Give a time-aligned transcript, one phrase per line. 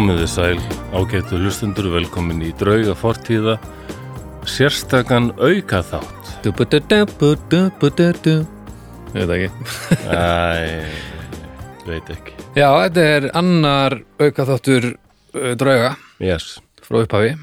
[0.00, 0.56] Komiði sæl,
[0.96, 3.58] ágættu hlustundur, velkomin í drauga fortíða,
[4.48, 6.30] sérstakann auka þátt.
[9.12, 9.50] Veit ekki
[10.08, 10.22] Æ,
[11.90, 12.32] veit ekki.
[12.56, 16.48] Já, þetta er annar auka þáttur uh, drauga Yes.
[16.80, 17.34] frá upphafi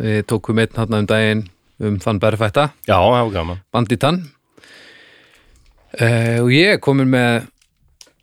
[0.00, 1.44] Við tókum einn hann um daginn
[1.84, 3.60] um þann berfætta, Já, það var gaman.
[3.76, 4.22] banditann
[6.00, 7.50] uh, og ég er komin með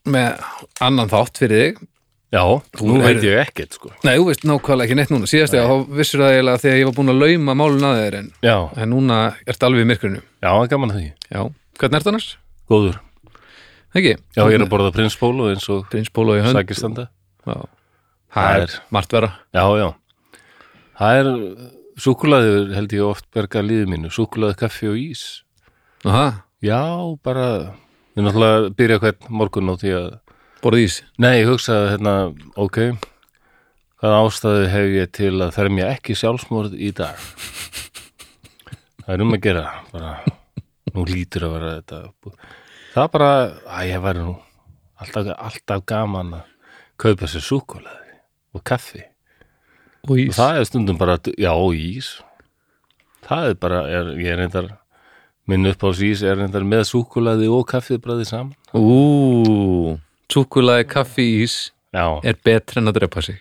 [0.09, 0.41] með
[0.81, 1.87] annan þátt fyrir þig
[2.31, 2.43] Já,
[2.79, 3.89] nú er- veit ég ekkert, sko.
[4.07, 6.85] Nei, þú veist nákvæmlega ekki neitt núna síðast ég þá vissur það eiginlega þegar ég
[6.87, 8.29] var búin að lauma málun að þér en,
[8.81, 11.09] en núna ertu alveg í myrkrinu já, það er gaman að því.
[11.35, 11.41] Já,
[11.81, 12.29] hvernig ertu annars?
[12.71, 12.99] Góður.
[13.91, 14.13] Ekki?
[14.37, 17.09] Já, ég er að borða prinsbólu eins og Prins Bólo í hönd sækistanda.
[17.43, 17.57] Já.
[18.31, 19.89] Það Það er- margt vera Já, já.
[21.01, 21.31] Það er,
[21.99, 25.25] súkulaður held ég oft berga líði mínu, súkulaði kaffi og ís.
[26.07, 26.79] Aha, Já,
[27.25, 27.73] bara,
[28.15, 30.09] við náttúrulega byrja hvern morgun á því að
[30.63, 30.99] borðið ís?
[31.21, 32.15] Nei, ég hugsaði hérna,
[32.59, 32.83] ok
[34.01, 37.19] hvaða ástæðu hef ég til að fermja ekki sjálfsmorð í dag?
[39.01, 40.13] Það er um að gera bara,
[40.95, 41.99] nú lítur að vera þetta
[42.95, 43.29] það er bara,
[43.77, 44.35] að ég væri nú
[45.01, 46.49] alltaf, alltaf gaman að
[47.01, 48.17] kaupa sér súkulaði
[48.57, 49.03] og kaffi.
[50.05, 52.15] Og og ís það er stundum bara, já, og ís.
[53.25, 54.71] Það er bara, er, ég er reyndar
[55.49, 58.57] minn upp á ís er reyndar með súkulaði og kaffið bræði saman.
[58.73, 59.97] Ú,
[60.31, 61.55] súkulaði kaffi ís
[61.93, 63.39] já, er betra en að drepa sig.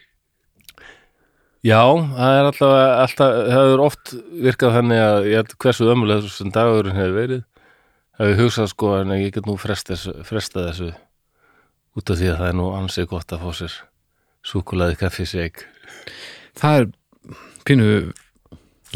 [1.60, 2.74] Já, það er alltaf,
[3.04, 4.12] alltaf það hefur oft
[4.46, 7.42] virkað þannig að ég held hversu ömulega sem dagurinn hefur verið
[8.20, 10.88] hefur hugsað sko en ég get nú fresta þessu, fresta þessu
[11.98, 13.76] út af því að það er nú ansið gott að fá sér
[14.46, 15.62] súkulaði kaffiseg
[16.60, 16.88] Það er
[17.68, 17.90] pínu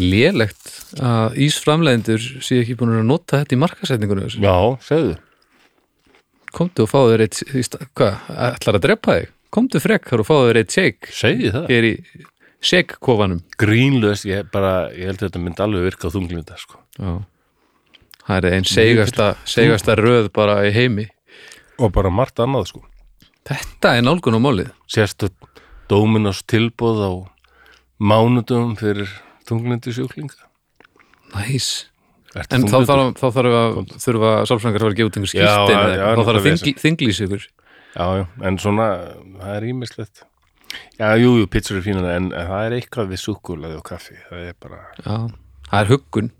[0.00, 0.72] lélegt
[1.04, 4.32] að ísframlegendur sé ekki búin að nota þetta í markasetningunum.
[4.42, 5.14] Já, segðu
[6.54, 9.32] Komdu og fáðu þér eitt hvað, ætlar að drepa þig?
[9.54, 11.12] Komdu frekkar og fáðu þér eitt shake.
[11.14, 11.68] Segði það?
[11.74, 11.92] Er í
[12.64, 13.42] shake-kofanum.
[13.60, 16.80] Grínlaus, ég, bara, ég held að þetta myndi alveg virka á þunglinda sko.
[18.24, 21.08] Það er einn segasta, segasta röð bara í heimi.
[21.82, 22.84] Og bara margt annað sko.
[23.44, 24.70] Þetta er nálgun á málið.
[24.88, 25.28] Sérstu
[25.90, 27.12] Dominos tilbóð á
[28.00, 29.10] mánudum fyrir
[29.48, 30.48] þunglindi sjúklinga
[31.34, 31.90] Næs
[32.34, 35.68] Ertu En þá þarf, að þurfa sálfrængar að gefa út einhver eitthvað.
[35.68, 37.44] þá þarf að náttúrulega þingli, þinglýs ykkur
[37.94, 38.86] Já, já, en svona,
[39.38, 40.24] það er ímislegt.
[40.98, 44.16] Já, jú, jú, pizzur er fínan, en, það er eitthvað við súkkulaði og kaffi.
[44.26, 45.14] Það er bara, Já,
[45.70, 46.32] það er huggun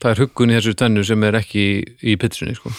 [0.00, 1.64] Það er huggun í þessu tennu sem er ekki
[2.00, 2.72] í, pitsunni sko.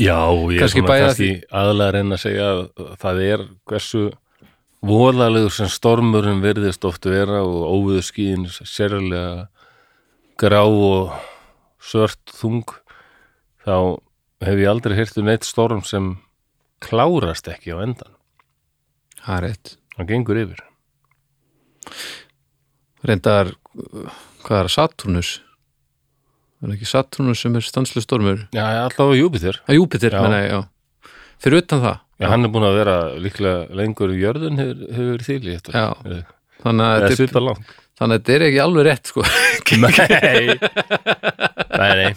[0.00, 0.16] já,
[0.52, 2.62] ég er svona kannski aðlega að reyna að segja að
[3.00, 4.02] það er hversu
[4.86, 9.46] voðalegur sem stormurinn verðist oft vera og óviðu skíðin sérlega
[10.40, 11.14] grá og
[11.82, 12.66] svört þung,
[13.64, 13.98] þá
[14.44, 16.14] hef ég aldrei heyrt um neitt storm sem
[16.84, 18.12] klárast ekki á endan.
[19.22, 20.62] Það er rétt Það gengur yfir.
[23.06, 23.52] Reyndar,
[24.44, 25.28] hvað er það, Saturnus
[26.56, 28.42] Er það ekki Saturnus sem er stanslu stormur?
[28.56, 29.60] Já, alltaf á Júpiter.
[29.70, 34.12] Júpiter, menna ég, já Fyrir utan það Já, hann er búin að vera líklega lengur
[34.14, 35.72] í jörðun hefur, hefur í þetta.
[35.76, 36.22] Já.
[36.62, 37.74] Þannig að, þetta er, svipa langt.
[37.96, 39.26] Þannig að þetta er ekki alveg rétt sko.
[41.76, 42.12] Nei.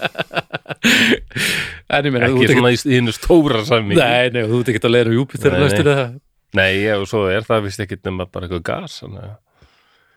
[1.90, 4.00] nei, nei, meina, ekki ekki svona í hinn stóra sammingi.
[4.00, 6.08] Nei, nei, þú ert ekki að leira Júpiter Nei, nei.
[6.56, 9.02] Nei, já, og svo er það vist ekkit nema bara eitthvað gas.
[9.06, 9.38] Að-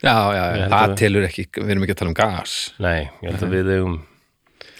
[0.02, 3.04] Já, já, já, það að- telur ekki Við erum ekki að tala um gas Nei,
[3.22, 4.00] ég held að við eigum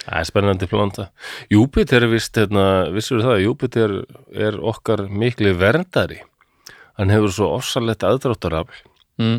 [0.03, 1.05] Það er spennandi planta.
[1.53, 3.93] Júpiter er vist, hérna, vissur það, Júpiter
[4.35, 6.19] er okkar mikli verndari.
[6.99, 8.81] Hann hefur svo ofsalett aðdráttarafl,
[9.23, 9.39] mm.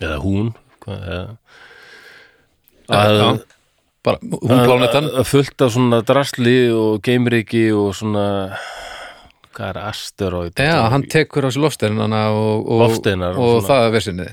[0.00, 0.52] Eða hún,
[0.86, 1.36] eða,
[2.92, 3.38] Já, já.
[4.02, 8.56] Bara, hún plánetan að- að fullt af svona drasli og geimriki og svona
[9.54, 13.86] hvað er asteroid Já, hann tekur á sig lofsteinana og, og, Loftsteinar og og, það
[13.86, 14.26] er versinni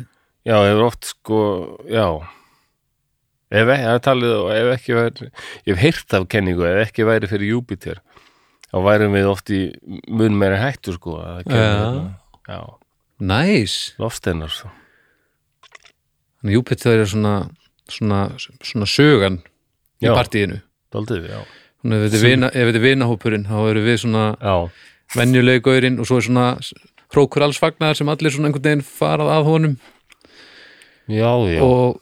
[0.47, 1.39] já, hefur oft sko
[1.85, 2.07] já
[3.51, 7.29] ef ekki, það talið ef ekki væri ég hef heyrt af kenningu, ef ekki væri
[7.29, 8.01] fyrir Júpiter
[8.73, 9.61] þá værum við oft í
[10.09, 11.53] mun meira hættu sko að Já.
[11.53, 12.03] hérna.
[12.50, 12.59] já,
[13.21, 14.69] Næs, lofsteinar sko.
[16.41, 17.33] Þannig Júpiter er svona
[17.89, 18.19] svona,
[18.63, 19.39] svona sögan
[20.01, 20.13] í Já.
[20.15, 20.62] partíinu.
[20.94, 21.30] Daldið,
[21.81, 24.56] Þannig er vina- ef þetta er vinahópurinn þá eru við svona já,
[25.15, 26.45] venjulegi gaurinn og svo er svona
[27.13, 29.77] hrókur alls fagnar sem allir svona einhvern veginn farað að honum.
[31.09, 32.00] Já, já, og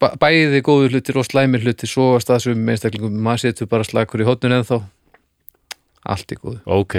[0.00, 3.16] bæ- bæði góður hlutir og slæmir hlutir svo að staðsum einstaklingum.
[3.16, 4.82] Maður setur bara slakur í hotnun ennþá.
[6.04, 6.60] Allt í góðu.
[6.66, 6.94] Ok.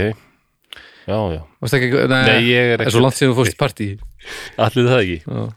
[1.07, 1.41] Já, já,
[1.77, 3.29] ekki, nei, Nei, ég er er ekki- í
[4.57, 5.19] allir það ekki.
[5.25, 5.53] Já,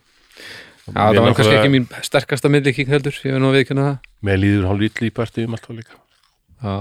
[0.84, 4.10] Já það var kannski ekki mín sterkasta myndlíking heldur, ég veit nú að viðkynna það
[4.28, 5.96] Mér líður hálf ítli í partíum alltaf líka
[6.64, 6.75] Já.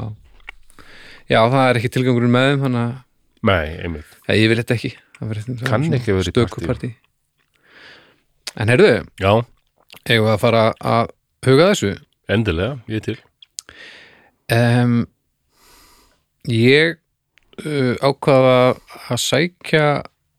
[1.32, 2.94] Já, það er ekki tilgangurinn með þeim þannig að
[3.44, 4.12] Nei, einmitt.
[4.28, 6.68] Nei, ég vil þetta ekki Það Kann ekki vera í partí.
[6.68, 6.90] partí.
[8.60, 9.32] En heyrðu, Já,
[10.04, 11.14] eigum við að fara að
[11.48, 11.92] huga þessu
[12.34, 13.16] endilega, ég til.
[14.52, 14.98] um,
[16.52, 16.98] Ég
[17.64, 18.56] uh, ákvaða
[19.14, 19.86] að sækja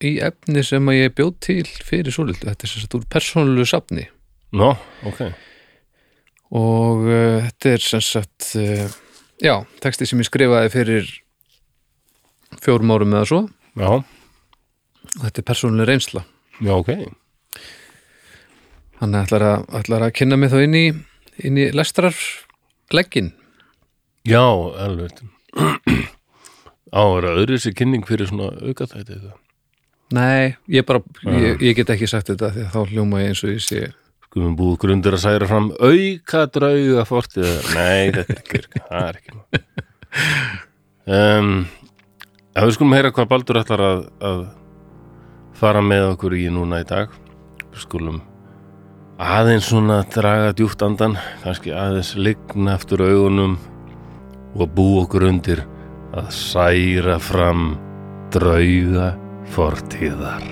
[0.03, 3.69] í efni sem að ég bjóð til fyrir svolítið, þetta er sem sagt úr persónulegu
[3.69, 4.07] safni
[4.55, 4.75] Nó,
[5.07, 5.21] ok.
[6.55, 8.87] og uh, þetta er sem sagt uh,
[9.43, 11.11] já, texti sem ég skrifaði fyrir
[12.63, 13.43] fjórum árum eða svo
[13.75, 16.25] Já, og þetta er persónuleg reynsla
[16.63, 16.93] já, ok.
[19.03, 20.85] hann ætlar að, ætlar að kynna mig þá inn í
[21.43, 22.15] inn í lestrar
[22.95, 23.33] leggin
[24.25, 25.19] Já, alveg.
[26.95, 29.35] Á, það öðru sér kynning fyrir svona auka þetta?
[30.15, 33.45] Nei, ég bara, ég, ég get ekki sagt þetta því að þá hljóma ég eins
[33.45, 33.85] og ég sé
[34.35, 37.51] Skulum búið grundir að særa fram auka drauga fortið.
[37.77, 38.81] Nei, þetta er ekki virka.
[38.89, 39.35] Það er ekki.
[41.15, 41.53] Um,
[42.59, 44.43] við skulum heyra hvað Baldur ætlar að, að
[45.55, 47.15] fara með okkur í núna í dag.
[47.63, 48.19] Við skulum
[49.23, 51.15] aðeins svona draga djúpt andan,
[51.45, 53.55] kannski aðeins ligna eftir augunum
[54.59, 55.63] og bú okkur undir
[56.11, 57.77] að særa fram
[58.35, 59.13] drauga
[59.53, 60.45] fortíðar.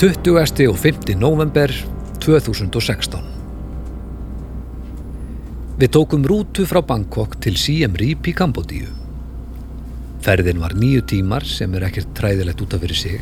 [0.00, 1.12] Tuttugasti og 5.
[1.20, 1.74] november
[2.24, 3.20] 2016
[5.80, 8.99] Við tókum rútu frá Bangkok til Siem Reap í Kambodíu.
[10.20, 13.20] Ferðin var nýju tímar sem er ekkert træðilegt út af fyrir sig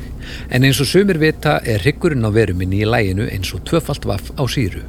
[0.51, 4.33] en eins og sumir vita er hryggurinn á veruminni í læginu eins og tvöfalt vaff
[4.35, 4.83] á síru.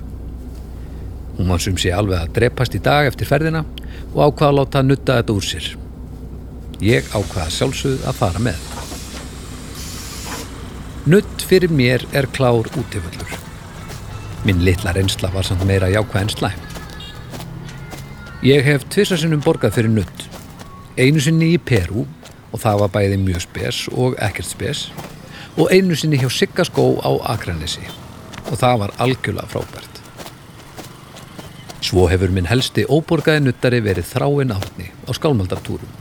[1.38, 3.62] Hún var sum sé alveg að drepast í dag eftir ferðina
[4.16, 5.68] og ákvaða að láta nutta þetta úr sér.
[6.82, 8.66] Ég ákvaða sjálfsögð að fara með.
[11.10, 13.38] Nutt fyrir mér er klár útiföllur.
[14.48, 16.66] Minn litla reynsla var samt meira jákvæð en slæm.
[18.44, 20.29] Ég hef tvisasinnum borgað fyrir nutt.
[21.00, 22.02] Einu sinni í Perú
[22.52, 24.82] og það var bæði mjög spes og ekkert spes
[25.56, 27.86] og einu sinni hjá Sigga skó á Akranesi
[28.50, 30.02] og það var algjörlega frábært.
[31.80, 35.96] Svo hefur minn helsti óborgaði nuttari verið þráin átni á skálmaldartúrum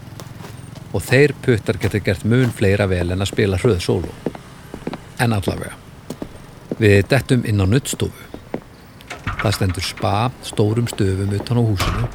[0.90, 4.14] og þeir puttar geta gert mun fleira vel en að spila hröð sóló
[5.22, 5.76] en allavega.
[6.82, 8.26] Við dettum inn á nuttstofu.
[9.38, 12.10] Það stendur spa stórum stöfum utan á húsinu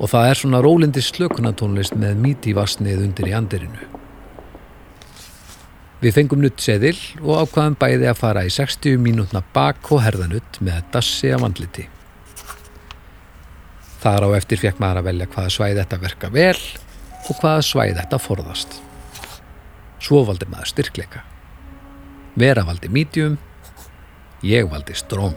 [0.00, 3.88] og það er svona rólindi slökunatónlist með míti vassnið undir í andirinu.
[6.00, 10.80] Við fengum nuttseðil og ákvaðum bæði að fara í 60 mínútna bak og herðanutt með
[10.94, 11.84] dassi af andliti.
[14.00, 16.56] Þar á eftir fekk maður að velja hvaða svæði þetta verka vel
[17.28, 18.78] og hvaða svæði þetta forðast.
[20.00, 21.20] Svo valdi maður styrkleika.
[22.40, 23.36] Vera valdi medium,
[24.40, 25.36] ég valdi stróm.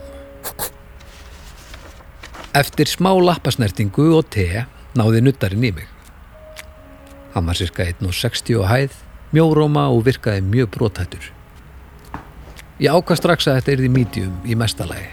[2.53, 5.87] Eftir smá lappasnertingu og te náði nuttarinn í mig.
[7.33, 8.97] Hann var cirka 1,60 á hæð,
[9.33, 11.31] mjóróma og virkaði mjög brotættur.
[12.77, 15.09] Ég ákvað strax að þetta yrði medium í mestalagi.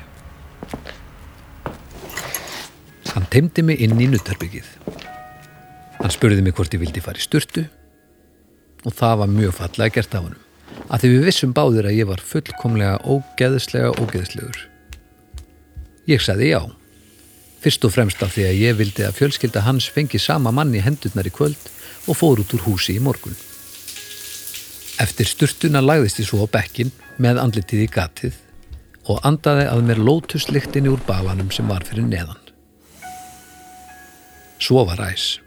[3.15, 4.69] Hann teimdi mig inn í nuttarbyggið.
[6.01, 7.65] Hann spurði mig hvort ég vildi fara í sturtu
[8.85, 10.47] og það var mjög fallega gert af honum
[10.91, 14.61] að því við vissum báðir að ég var fullkomlega ógeðslega ógeðslegur.
[16.11, 16.61] Ég sagði já,
[17.61, 20.83] fyrst og fremst af því að ég vildi að fjölskylda hans fengi sama mann í
[20.85, 21.71] hendurnar í kvöld
[22.09, 23.37] og fór út úr húsi í morgun.
[25.01, 28.41] Eftir sturtuna lagðist ég svo á bekkin með andlitið í gatið
[29.11, 32.41] og andaði að mér lótuslyktinni úr balanum sem var fyrir neðan.
[34.61, 35.39] Svo var ræs.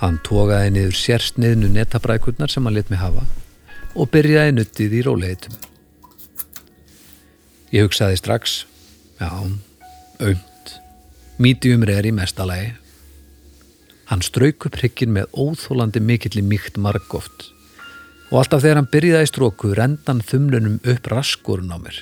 [0.00, 3.26] Hann tókaði niður sérsniðnu netabrækurnar sem hann let mig hafa
[3.96, 5.56] og byrjaði nuttið í róleitum.
[7.70, 8.62] Ég hugsaði strax,
[9.20, 9.28] já,
[10.20, 10.74] aumt,
[11.38, 12.74] medium er í mestalagi.
[14.10, 17.50] Hann strauk upp hrygginn með óþólandi mikilli mýkt margóft
[18.30, 21.96] og alltaf þegar hann byrjaði í stróku rendan þumlunum upp raskurinn á mér.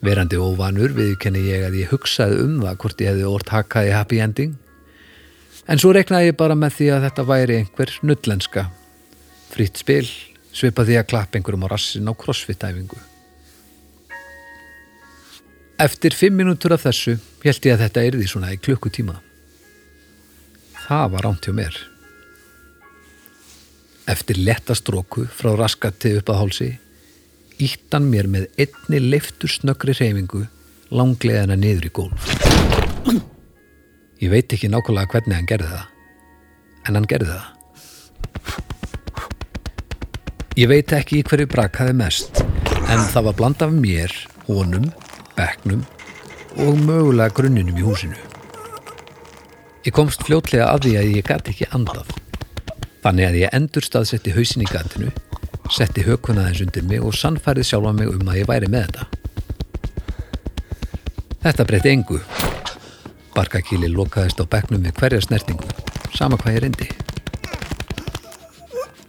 [0.00, 4.20] Verandi óvanur viðkenni ég að ég hugsaði um það hvort ég hefði orð hakaði happy
[4.24, 4.56] ending
[5.70, 8.64] En svo reknaði ég bara með því að þetta væri einhver nuttlenska.
[9.52, 10.06] Fritt spil,
[10.50, 12.98] svipa því að klappa einhverjum á rassin á crossfit-æfingu.
[15.80, 19.14] Eftir fimm mínútur af þessu held ég að þetta yrði svona í klukkutíma.
[20.76, 21.78] Það var rámt hjá mér.
[24.12, 26.68] Eftir letta stróku frá raskati upp að hálsi,
[27.64, 30.42] ítt hann mér með einni leiftur snöggri reyfingu
[30.92, 32.28] langleðana niður í gólf.
[34.20, 35.86] Ég veit ekki nákvæmlega hvernig hann gerði það,
[36.84, 37.46] en hann gerði það.
[40.60, 42.42] Ég veit ekki hverju brakaði mest,
[42.84, 44.12] en það var bland af mér,
[44.50, 44.90] honum,
[45.40, 45.86] bekknum
[46.60, 48.18] og mögulega grunninum í húsinu.
[49.86, 52.10] Ég komst fljótlega að því að ég gæti ekki andað.
[53.00, 55.08] Þannig að ég endur staðsetti hausin í gatinu,
[55.72, 59.06] setti hökuna þess undir mig og sannfærið sjálfa mig um að ég væri með þetta.
[61.40, 62.18] Þetta breytti engu.
[63.32, 65.70] Barkakíli lokaðist á bekknum við hverja snertingu,
[66.12, 66.90] sama hvað ég reyndi.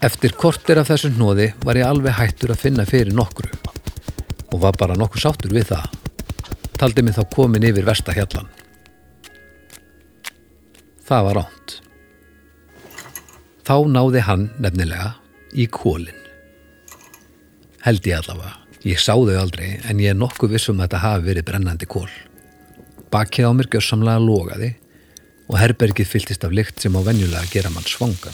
[0.01, 3.51] Eftir kortir af þessu hnóði var ég alveg hættur að finna fyrir nokkru
[4.51, 5.91] og var bara nokkuð sáttur við það.
[6.81, 8.47] Taldi mig þá komin yfir versta hjallan.
[11.05, 11.73] Það var ránt.
[13.67, 15.11] Þá náði hann nefnilega
[15.53, 16.17] í kólin.
[17.85, 18.55] Held ég allavega.
[18.81, 22.09] Ég sá þau aldrei en ég er nokkuð vissum að þetta hafi verið brennandi kól.
[23.13, 24.71] Bakið á mér gjössamlega logaði
[25.51, 28.33] og herbergið fylltist af lykt sem á venjulega gera mann svangan.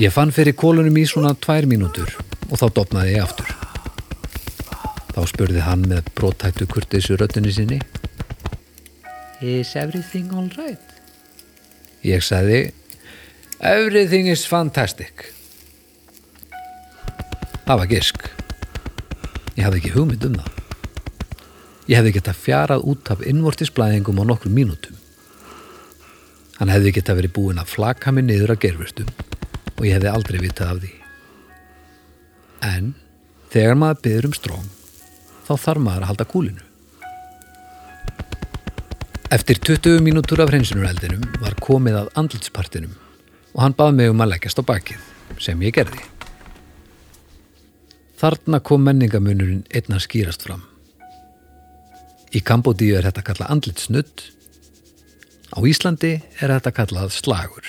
[0.00, 2.16] Ég fann fyrir kólunum í svona tvær mínútur
[2.48, 3.73] og þá dopnaði ég aftur.
[5.14, 7.78] Þá spurði hann með brótættu kurteisu röddunni sinni
[9.44, 10.94] Is everything all right?
[12.02, 12.72] Ég sagði
[13.64, 15.30] Everything is fantastic.
[17.64, 18.26] Það var gisk.
[19.54, 20.50] Ég hafði ekki hugmynd um það.
[21.88, 24.98] Ég hefði geta fjarað út af innvortisblæðingum á nokkrum mínútum.
[26.58, 29.08] Hann hefði geta verið búinn að flaka mig niður að gerfustum
[29.78, 30.92] og ég hefði aldrei vitað af því.
[32.68, 32.92] En
[33.54, 34.68] þegar maður byður um stróng
[35.44, 36.64] þá þarf maður að halda kúlinu.
[39.34, 42.92] Eftir 20 mínútur af hreinsunureldinum var komið að andlitspartinum
[43.54, 46.02] og hann bað mig um að leggjast á bakið sem ég gerði.
[48.20, 50.62] Þarna kom menningamunurinn einna skýrast fram.
[52.34, 54.24] Í Kambodíu er þetta kallað andlitsnudd.
[55.54, 57.66] Á Íslandi er þetta kallað slagur.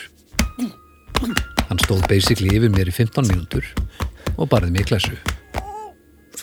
[1.66, 3.68] Hann stóð basically yfir mér í 15 mínútur
[4.38, 5.18] og barði mig í klassu.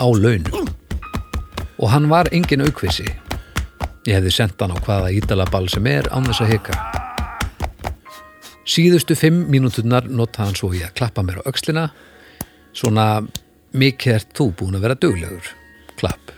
[0.03, 0.73] Á launum.
[1.83, 3.09] Og hann var engin aukvisi.
[4.07, 6.77] Ég hefði sendt hann á hvaða ídalaball sem er án þess að hika.
[8.63, 11.89] Síðustu fimm mínúturnar notaði hann svo í að klappa mér á öxlina.
[12.73, 13.07] Svona
[13.75, 15.51] mikið ert þú búin að vera duglegur.
[15.99, 16.31] Klapp.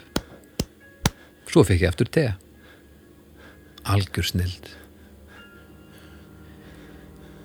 [1.50, 2.24] Svo fekk ég eftir te.
[3.84, 4.72] Algjör snild.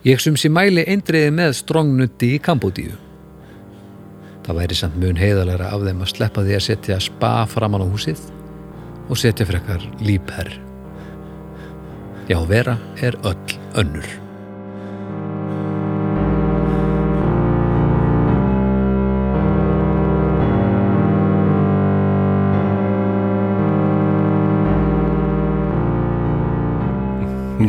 [0.07, 2.95] Ég sum sér mæli eindriði með strongnutti í Kambodíu.
[4.49, 7.87] Það væri samt mun heiðalega af þeim að sleppa því að setja spa framan á
[7.91, 8.23] húsið
[9.05, 10.49] og setja frekar lípherr.
[12.31, 12.73] Já, vera
[13.05, 14.09] er öll önnur.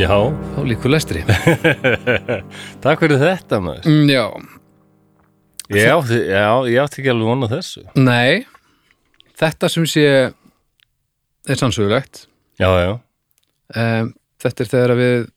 [0.01, 0.17] Já,
[0.55, 1.21] Þá líkur lestri.
[2.85, 3.89] takk fyrir þetta maður.
[3.91, 4.25] Mm, Já,
[5.71, 7.85] Ég átti, já, ég átti ekki alveg vona þessu.
[7.95, 8.47] nei
[9.41, 10.03] Þetta sem sé
[11.49, 12.27] er sannsögulegt
[12.61, 12.91] Já, já.
[13.77, 14.11] um,
[14.41, 15.29] Þetta er þegar við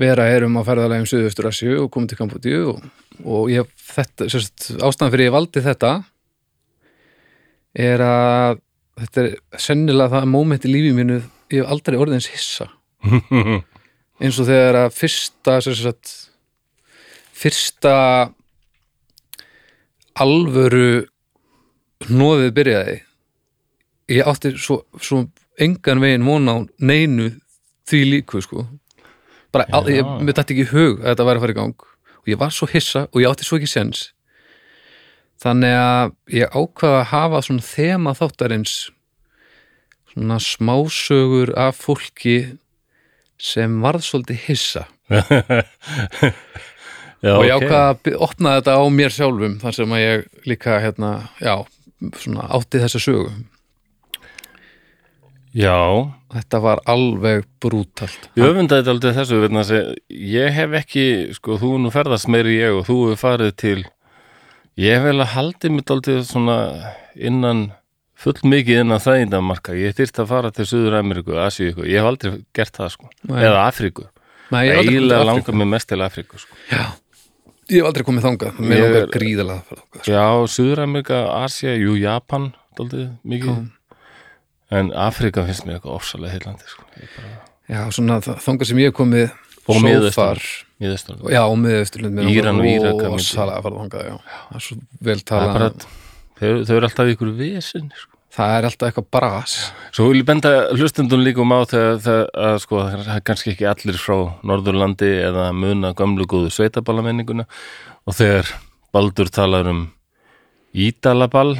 [0.00, 2.82] vera erum á ferðalegum Suðaustur Asju og komum til Kambodíu og,
[3.24, 5.90] og ég, þetta, sérst, ástæðan fyrir ég valdi þetta
[7.76, 8.60] er að
[9.00, 11.18] þetta er sennilega það moment í lífi mínu
[11.52, 12.66] ég hef aldrei orðið eins hissa
[14.20, 16.10] eins og þegar að fyrsta sérst,
[17.40, 17.94] fyrsta
[20.20, 21.06] alvöru
[22.08, 22.96] hnóðið byrjaði.
[24.10, 25.24] Ég átti svo, svo
[25.60, 27.30] engan veginn vona á neinu
[27.90, 28.66] því líku sko.
[29.50, 31.86] Bara, al, ég, mér dætti ekki hug að þetta væri að fara í gang.
[32.20, 34.10] Og ég var svo hissa og ég átti svo ekki sens
[35.40, 38.74] þannig að ég ákvaða að hafa svona þema þáttarins
[40.12, 42.36] svona smásögur af fólki
[43.40, 44.84] sem varð svolítið hissa
[47.24, 47.64] já og ég ok.
[47.64, 51.54] ákvaða að opna þetta á mér sjálfum þar sem að ég líka hérna, já,
[52.20, 53.30] svona átti þessa sögu
[55.50, 59.72] Já, þetta var alveg brútalt ég öfundaði þetta aldrei þessu að
[60.14, 63.80] ég hef ekki, sko, þú nú ferðast meiri ég og þú hefur farið til
[64.78, 66.56] ég hef vel að haldið mitt aldrei svona
[67.18, 67.64] innan
[68.20, 72.40] full mikið innan þægindamarka ég þyrst að fara til Suður Ameríku, Asíu ég hef aldrei
[72.56, 73.42] gert það sko Nei.
[73.42, 74.06] eða Afríku,
[74.54, 75.24] Nei, Afríku.
[75.32, 76.54] langar mig mest til Afríku sko.
[76.70, 76.94] Já,
[77.70, 80.12] ég hef aldrei komið þangað Mér er- gríðalega að fara þangað sko.
[80.12, 80.24] Já,
[80.54, 83.70] Suður Ameríka, Asía, jú, Japan daldið mikið
[84.70, 86.84] en Afríka finnst mér eitthvað ofsalega heillandi sko.
[86.94, 87.38] Bara-
[87.70, 89.30] Já, svona þa- þangað sem ég hef komið
[89.70, 89.76] Og
[90.14, 90.40] far.
[90.80, 91.26] Miðausturlönd.
[91.30, 93.02] Já, og miðausturlund Íran og Írak
[93.84, 94.16] þangað, já
[94.48, 95.84] Það er svo vel talað
[96.40, 98.16] þau, eru alltaf ykkur vesen sko.
[98.30, 99.54] Það er alltaf eitthvað bras.
[99.90, 103.54] Svo vil ég benda hlustendun líka um á þegar það að sko, það er kannski
[103.54, 107.48] ekki allir frá Norðurlandi eða muna gömlu góðu sveitabállamenninguna
[108.06, 108.52] og þegar
[108.94, 109.82] Baldur talar um
[110.70, 111.56] Ídalaball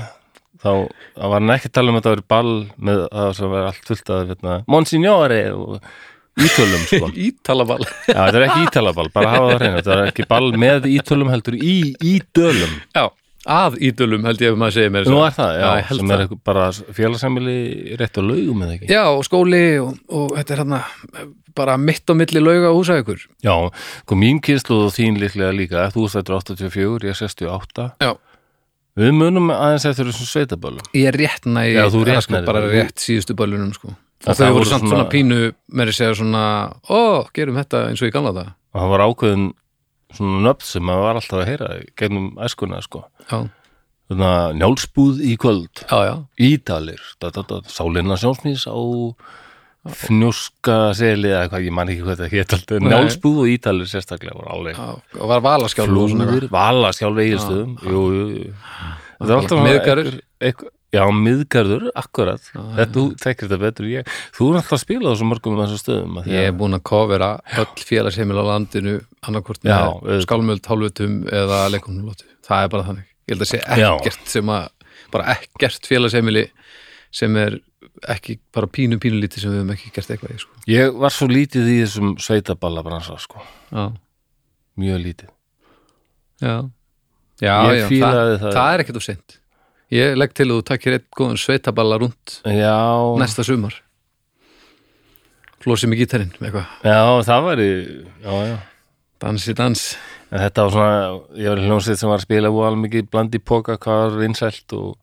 [0.60, 0.70] þá
[1.16, 3.90] var hann ekki að tala um að þetta verið ball með það sem var allt
[3.90, 5.76] fullt að hérna, Monsignore og
[6.40, 7.10] ítölum sko.
[7.28, 10.88] Ítalabal Já, þetta er ekki ítalaball, bara hafa það reyna þetta er ekki ball með
[10.92, 11.76] ítölum heldur í
[12.12, 13.04] ídölum Já,
[13.48, 16.10] að ídölum held ég að maður segir mér Nú er það, já, ég held sem
[16.16, 16.64] er bara
[16.96, 17.58] félagsamili
[18.00, 18.90] rétt á laugum eða ekki?
[18.92, 20.82] Já, og skóli og, og þetta er hérna
[21.56, 23.54] bara mitt á milli lauga og húsækur Já,
[24.04, 28.12] kom mín kynslu og þín líklega líka þú er 84, ég er 68 Já,
[29.00, 30.86] Við munum aðeins eftir þessum sveitaböllum.
[30.98, 33.94] Ég er rétt næ Já, þú rétt sko, bara rétt síðustu böllunum sko.
[34.20, 35.38] Það og þau voru samt svona- svona pínu
[35.72, 36.42] með að segja svona,
[36.90, 39.46] ó, gerum þetta eins og í gamla það og það var ákveðin
[40.16, 43.04] svona nöfn sem maður var alltaf að heyra gegnum æskuna sko.
[43.30, 43.38] Já,
[44.10, 45.84] að njálsbúð í kvöld.
[45.86, 46.14] Já, já,
[46.50, 48.74] Ídalir, da, da, da, sálinna sjónsmís á
[49.88, 54.36] fnjóska seli eða hvað, ég man ekki hvað þetta hétt alltaf, njálsbúð og ídalir sérstaklega
[54.36, 54.80] voru alveg
[55.16, 58.50] og var valaskjálf og svona flúðir, vala skjálf eigilstöðum jú, jú, jú.
[59.16, 60.18] þetta er alltaf Miðgarður.
[60.90, 65.12] Já, miðgarður, akkurat þetta, þú þekkir þetta betur ég þú er alltaf að spila á
[65.14, 67.30] þessum mörgum af þessum stöðum Ég er búin að kofera
[67.62, 70.22] öll félagsheimil á landinu Já, auðvitað.
[70.26, 72.26] skálmöld, hálfutum eða leikumlótu.
[72.46, 73.08] Það er bara þannig.
[73.28, 73.90] Ég held að sé Já.
[73.94, 74.68] ekkert sem að,
[75.12, 76.46] bara ekkert félagsheimili
[77.14, 77.58] sem er
[78.10, 80.60] ekki bara pínu pínu lítið sem við höfum ekki gert eitthvað í, sko.
[80.70, 83.90] ég var svo lítið í þessum sveitaballabransa sko, Já,
[84.80, 85.28] mjög lítið
[86.40, 86.54] já.
[87.40, 88.54] Já, já, það, það.
[88.56, 89.36] það er ekkert úr seint.
[89.90, 92.76] Ég legg til að þú takkir eitt góðan sveitaballa rúnt já,
[93.18, 93.74] næsta sumar.
[95.60, 96.68] Flósi með gítarinn, eitthvað.
[96.86, 97.70] já, það var í
[98.24, 98.58] já, já
[99.20, 99.80] Dansi, dans.
[100.32, 101.00] En þetta var svona,
[101.36, 104.14] ég var í hljómsveit sem var að spila og alveg mikið blandi póka hvað var
[104.22, 104.94] vinsælt og,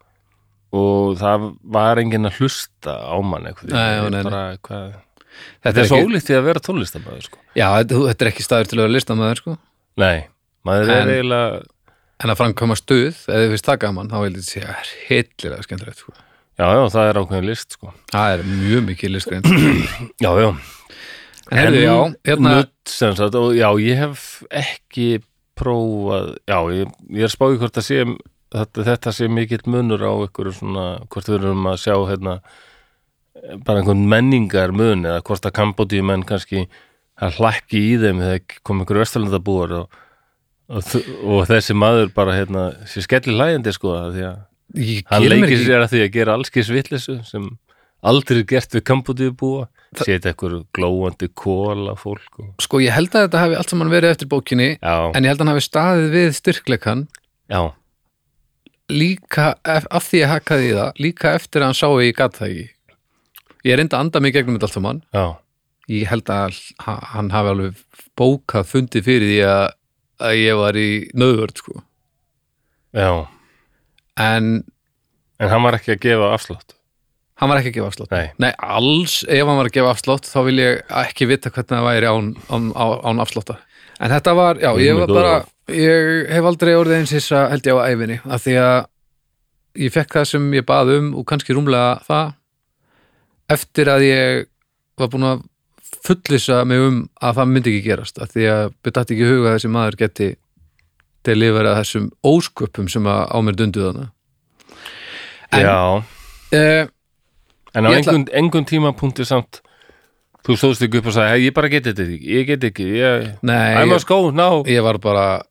[0.74, 1.44] og það
[1.76, 3.76] var enginn að hlusta á mann eitthvað.
[3.76, 4.24] Nei, Ég nei, nei.
[4.26, 4.96] bara, hvað,
[5.68, 7.38] Þetta er svo ekki- ólíkt því að vera tónlistamæður sko.
[7.60, 9.56] Já, þetta, þetta er ekki staður til að vera listamæður, sko.
[10.02, 10.18] Nei,
[10.66, 11.62] maður er En- eiginlega
[12.18, 14.94] En að framkvæma stuð, ef þið finnst það gaman, þá ég segja að það er
[15.10, 16.00] hillilega skemmtilegt.
[16.02, 16.14] Sko.
[16.58, 17.94] já, já, það er ákveðin list sko.
[18.14, 19.46] Það er mjög mikið listgrein.
[20.26, 20.50] Já, já
[21.48, 22.54] En heyrðu, já, hérna,
[22.92, 25.22] sem sagt, og já, ég hef ekki
[25.56, 28.02] prófað, já, ég, ég er spáði hvort að sé
[28.52, 32.36] þetta, þetta sé mikill munur á ykkur svona, hvort við erum að sjá hérna,
[33.64, 36.66] bara einhvern menningar mun eða hvort að Kambodíu menn kannski
[37.18, 39.98] að hlækki í þeim þegar kom ykkur vesturlandabúar og,
[40.70, 40.84] og,
[41.24, 44.44] og þessi maður bara hérna, sé skelli hlæjandi sko því að
[44.84, 47.48] ég hann leikir sér að því að gera allskis vitleysu sem
[48.08, 53.16] aldrei er gert við Kambodíu búa setja ykkur glóandi kóla fólk og sko ég held
[53.16, 55.66] að þetta hafi allt saman verið eftir bókinni, Já, en ég held að hann hafi
[55.66, 57.06] staðið við styrkleikan
[57.50, 57.62] já,
[58.92, 62.52] líka af því að hakkaði í það, líka eftir að hann sá ég gat það
[62.54, 62.68] ekki.
[63.68, 65.02] Ég er enda að anda mig gegnum þetta allt saman.
[65.16, 65.26] já,
[65.88, 67.76] Ég held að ha- hann hafi alveg
[68.20, 69.68] bókað fundið fyrir því að,
[70.24, 71.84] að ég var í nöðvörd, sko.
[72.98, 73.12] já.
[74.18, 74.64] En
[75.38, 76.74] En hann var ekki að gefa afslátt?
[77.38, 78.10] Hann var ekki að gefa afslátt.
[78.16, 81.70] Nei, Nei, alls, ef hann var að gefa afslátt þá vil ég ekki vita hvernig
[81.76, 82.72] það væri án, án,
[83.06, 83.60] án, afslátta
[84.00, 85.36] en þetta var, já, ég var bara
[85.74, 88.80] ég hef aldrei orðið eins hissa held ég á æfinni, af því að
[89.84, 92.34] ég fekk það sem ég bað um og kannski rúmlega það
[93.54, 94.48] eftir að ég
[94.98, 95.46] var búin að
[96.08, 99.56] fullisa mig um að það myndi ekki gerast, af því að byrjaði ekki huga að
[99.58, 100.30] þessi maður geti
[101.28, 103.88] delivera þessum ósköpum sem að á mér dundu
[105.52, 106.04] En- já
[106.52, 106.88] eh,
[107.76, 109.62] En á engun, engun tímapunkti samt
[110.48, 112.86] Þú stóðst ekki upp og sagði, hey, ég bara geti þetta ekki, ég get ekki,
[113.02, 114.64] ég, Nei, I ég- go now.
[114.64, 115.44] ég var bara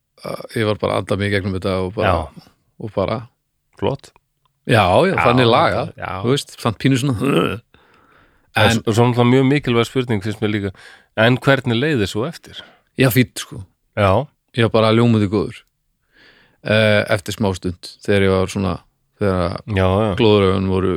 [0.56, 2.14] ég var bara að anda mig í gegnum þetta og bara,
[2.80, 3.18] og bara
[3.78, 4.10] flott.
[4.66, 5.82] já, já, þannig laga
[6.24, 7.60] þú veist, samt pínu svona
[8.56, 10.70] En en, svo mjög mikilvæg spurning finnst mér líka,
[11.20, 12.62] en hvernig leiði svo eftir?
[12.96, 13.62] já, fýtt sko
[13.96, 15.58] Já, var bara ljómuði góður
[16.64, 18.74] uh, eftir smá stund þegar ég var svona
[19.20, 20.10] þegar já, já.
[20.18, 20.94] glóðuraugun voru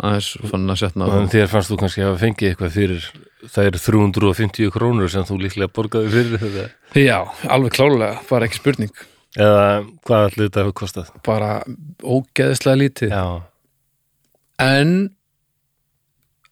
[0.00, 3.06] aðeins fann að setna Og þér fannst þú kannski að hafa fengið eitthvað fyrir
[3.50, 6.66] það eru 350 krónur sem þú líklega borgaði fyrir þetta.
[6.98, 9.06] já, alveg klálega, bara ekki spurning
[9.38, 11.10] Eða hvað allir þetta hefur kostað?
[11.26, 11.50] bara
[12.02, 13.24] ógeðslega lítið Já,
[14.66, 14.94] en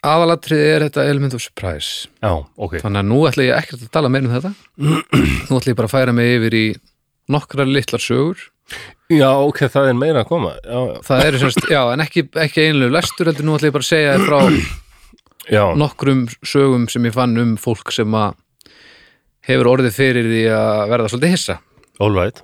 [0.07, 2.79] aðalatriði er þetta element of surprise já, ok.
[2.85, 4.53] Þannig að nú ætla ég ekkert að tala meira um þetta
[5.49, 6.67] Nú ætla ég bara að færa mig yfir í
[7.33, 8.45] nokkrar litlar sögur
[9.09, 10.51] Já, ok, það er meira að koma.
[10.61, 10.81] Já.
[11.07, 13.89] Það eru semst, já, en ekki, ekki einlega lestur heldur nú ætla ég bara að
[13.89, 14.41] segja þér frá
[15.57, 18.37] Já, nokkrum sögum sem ég fann um fólk sem að
[19.49, 21.57] hefur orðið fyrir því að verða svolítið hissa
[22.05, 22.43] all right.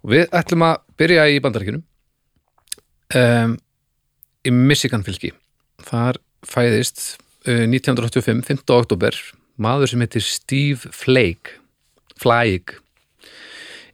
[0.00, 1.84] og við ætlum að byrja í bandaríkjunum
[3.20, 3.56] um,
[4.46, 5.34] í Michigan fylki
[5.84, 7.16] þar fæðist
[7.48, 8.64] uh, 1985, 5.
[8.76, 9.18] oktober
[9.62, 11.56] maður sem heitir Steve Flake
[12.20, 12.80] Flake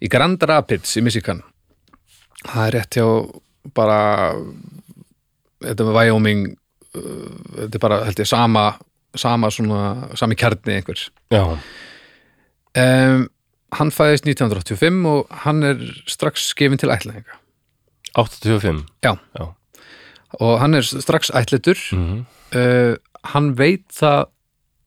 [0.03, 1.43] í Grand Rapids í Michigan
[2.43, 3.07] það er rétt hjá
[3.77, 3.99] bara
[5.63, 8.67] þetta með Wyoming uh, þetta er bara held ég sama
[9.19, 11.45] sama svona, sami kjarni einhvers Já,
[12.81, 13.25] um,
[13.77, 17.39] hann fæðist 1985 og hann er strax gefin til ætlaðinga
[18.17, 19.15] 85 Já.
[19.37, 19.45] Já.
[20.41, 22.23] og hann er strax ætlitur mm
[22.57, 22.95] uh,
[23.33, 24.27] hann veit það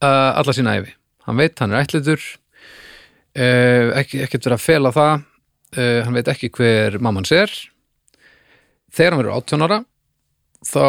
[0.04, 4.94] uh, alla sína æfi hann veit hann er ætlitur uh, ekki, ekkert verið að fela
[4.96, 5.32] það.
[5.76, 7.52] Hann veit ekki hver mammans er
[8.96, 9.80] þegar hann verður 18 ára
[10.64, 10.86] þá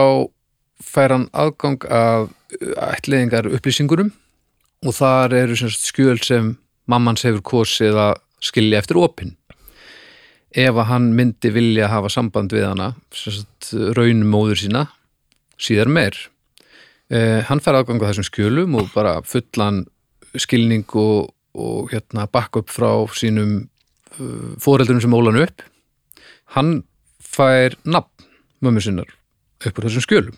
[0.78, 2.28] fær hann aðgang af
[2.92, 4.12] ætliðingar upplýsingurum
[4.86, 6.52] og þar eru skjöl sem
[6.86, 8.14] mammans hefur kosið að
[8.46, 9.34] skilja eftir opinn.
[10.54, 12.92] Ef að hann myndi vilja hafa samband við hana
[13.98, 14.86] raunmóður sína
[15.58, 16.20] síðar meir
[17.10, 19.84] eh, hann fær aðgang á þessum skjölum og bara fullan
[20.36, 23.68] skilning og, og hérna bakk upp frá sínum
[24.20, 25.64] uh, fóreldurum sem ólan upp.
[26.56, 26.82] Hann
[27.22, 28.28] fær nafn
[28.64, 29.08] mömmu sinnar
[29.64, 30.36] upp úr þessum skjölum.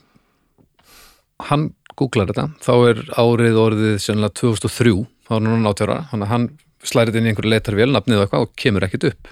[1.49, 2.49] Hann googlar þetta.
[2.63, 4.95] Þá er árið orðið sennilega 2003
[5.29, 6.49] þá er hann átjára hann
[6.87, 9.31] slærir inn í einhverju leitarvél nafnið og eitthvað og kemur ekkert upp.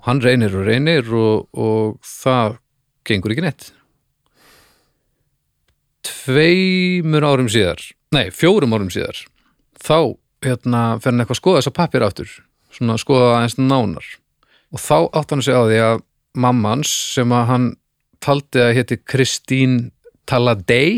[0.00, 2.58] Og hann reynir og reynir og, og það
[3.08, 3.72] gengur ekki neitt
[6.04, 7.80] tveimur árum síðar
[8.14, 9.22] nei, fjórum árum síðar
[9.80, 12.34] þá hérna fer hann eitthvað að skoða þessa pappir áttur
[12.74, 14.06] svona að skoða aðeins nánar.
[14.74, 15.96] Og þá átt hann sig á því að
[16.44, 17.66] mammans sem að hann
[18.24, 19.72] taldi að héti Kristín
[20.28, 20.90] Taladei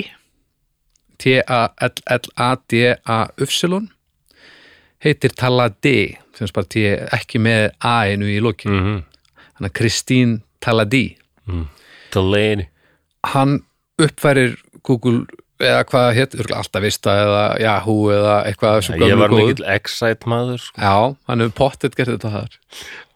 [1.21, 3.87] T-A-L-L-A-D-A-Upsilon
[5.05, 6.05] heitir Taladei
[6.37, 6.75] sem bara T
[7.17, 8.73] ekki með A-inu í lokin.
[8.73, 9.01] -hmm.
[9.57, 11.09] hann að Kristín Taladei
[12.13, 12.67] Delaney
[13.25, 13.53] hann
[13.99, 15.25] uppfærir Google
[15.57, 19.47] eða hvað hétt, alltaf vista eða Yahoo eða eitthvað svo Ég gömlu var góðu.
[19.49, 20.81] mikill excite maður sko.
[20.85, 20.97] Já,
[21.31, 22.59] hann hefur pottet gert þetta þar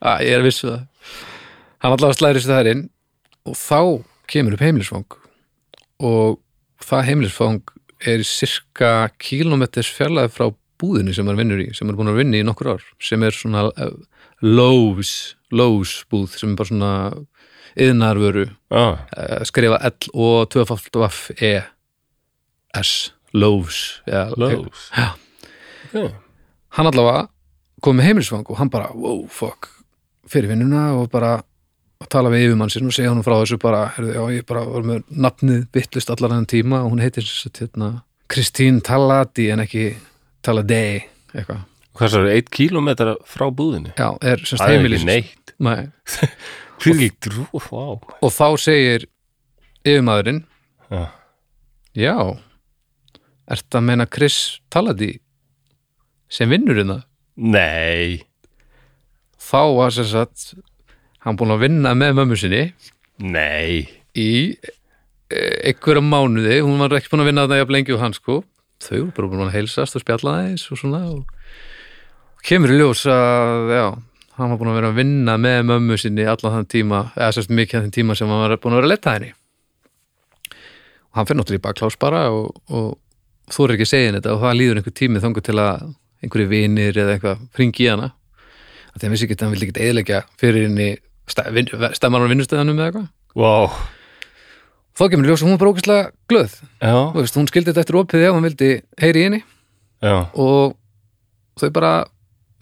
[0.00, 0.86] að, Ég er vissu það
[1.80, 2.82] Hann allavega slæri sér það inn
[3.50, 3.80] og þá
[4.30, 5.18] kemur upp heimilisfang
[6.00, 6.40] og
[6.84, 7.60] það heimilisfang
[8.08, 10.46] er í cirka kílómeters fjarlæði frá
[10.80, 13.20] búðinni sem hann vinnur í sem hann er búin að vinna í nokkur ár sem
[13.26, 13.90] er svona uh,
[14.44, 16.92] Lowe's Lowe's búð sem er bara svona
[17.78, 20.64] yðnarvöru ah, uh, skrifa L og 2
[21.40, 21.54] E
[22.80, 26.08] S Lowe's ja, okay.
[26.76, 27.28] hann allavega
[27.84, 29.70] kom með heimilisfang og hann bara, wow, fuck.
[30.30, 31.38] Fyrir vinnuna og bara
[32.00, 34.64] að tala við yfirmann sinn og segja hann frá þessu bara, herði, já, ég bara
[34.68, 37.90] var með nafnið vittlust allar hennan tíma og hún heitir hérna,
[38.30, 39.90] Kristín Taladi en ekki
[40.44, 41.02] Taladei
[41.34, 41.66] eitthvað,
[41.98, 43.92] Hvað svo er eitt kílómetra frá búðinni?
[43.98, 45.54] já, er semst Það er heimilis ekki neitt.
[45.60, 45.80] Nei.
[46.80, 47.84] Drú, vá.
[48.20, 49.06] Og þá segir
[49.84, 50.42] yfirmaðurinn
[50.90, 51.04] Já.
[51.96, 52.16] já
[53.50, 55.12] ertu að meina Chris Taladi
[56.30, 57.00] sem vinnur hérna?
[57.36, 58.22] Nei.
[59.40, 60.52] Þá var sem sagt
[61.24, 62.62] hann búin að vinna með mömmu sinni
[63.20, 63.86] Nei.
[64.14, 64.30] í
[65.30, 68.38] eh, einhverja mánuði, hún var ekki búin að vinna þetta jafn lengi og hann sko,
[68.80, 73.04] þau eru bara búin að heilsast og spjalla aðeins og svona og kemur í ljós
[73.10, 73.84] að já,
[74.40, 77.52] hann var búin að vera að vinna með mömmu sinni allan þann tíma, eða sérst
[77.52, 79.30] mikið þeim tíma sem hann var búin að vera að leta henni.
[81.10, 82.90] Og hann fyrir náttúrulega í baklás bara og, og
[83.50, 85.86] þú er ekki að segja henni þetta og það líður einhver tími þangur til að
[86.20, 88.10] einhverju vinir eða eitthvað fringi í hana.
[88.90, 90.90] Að því hann vissi ekki að hann vildi ekki eðilegja fyrir henni
[91.30, 93.08] stemmar á vinnustöðanum eða eitthvað.
[93.38, 93.54] Vá.
[95.00, 96.56] Þá kemur í ljós að hún bara ógæslega glöð.
[97.14, 99.42] Veist, hún skildi þetta eftir opið ef hann vildi heyri í henni.
[100.00, 100.74] Já, og
[101.60, 101.92] þau bara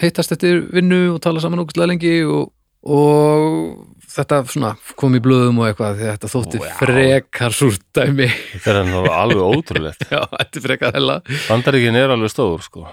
[0.02, 2.50] hittast eftir vinnu og tala saman ógæslega lengi og,
[2.88, 6.68] og þetta svona kom í blöðum og eitthvað þetta þótti Vá.
[6.80, 12.32] frekar súrt dæmi þetta er alveg ótrúlegt já, þetta er frekar hella Bandaríkin er alveg
[12.32, 12.86] stór sko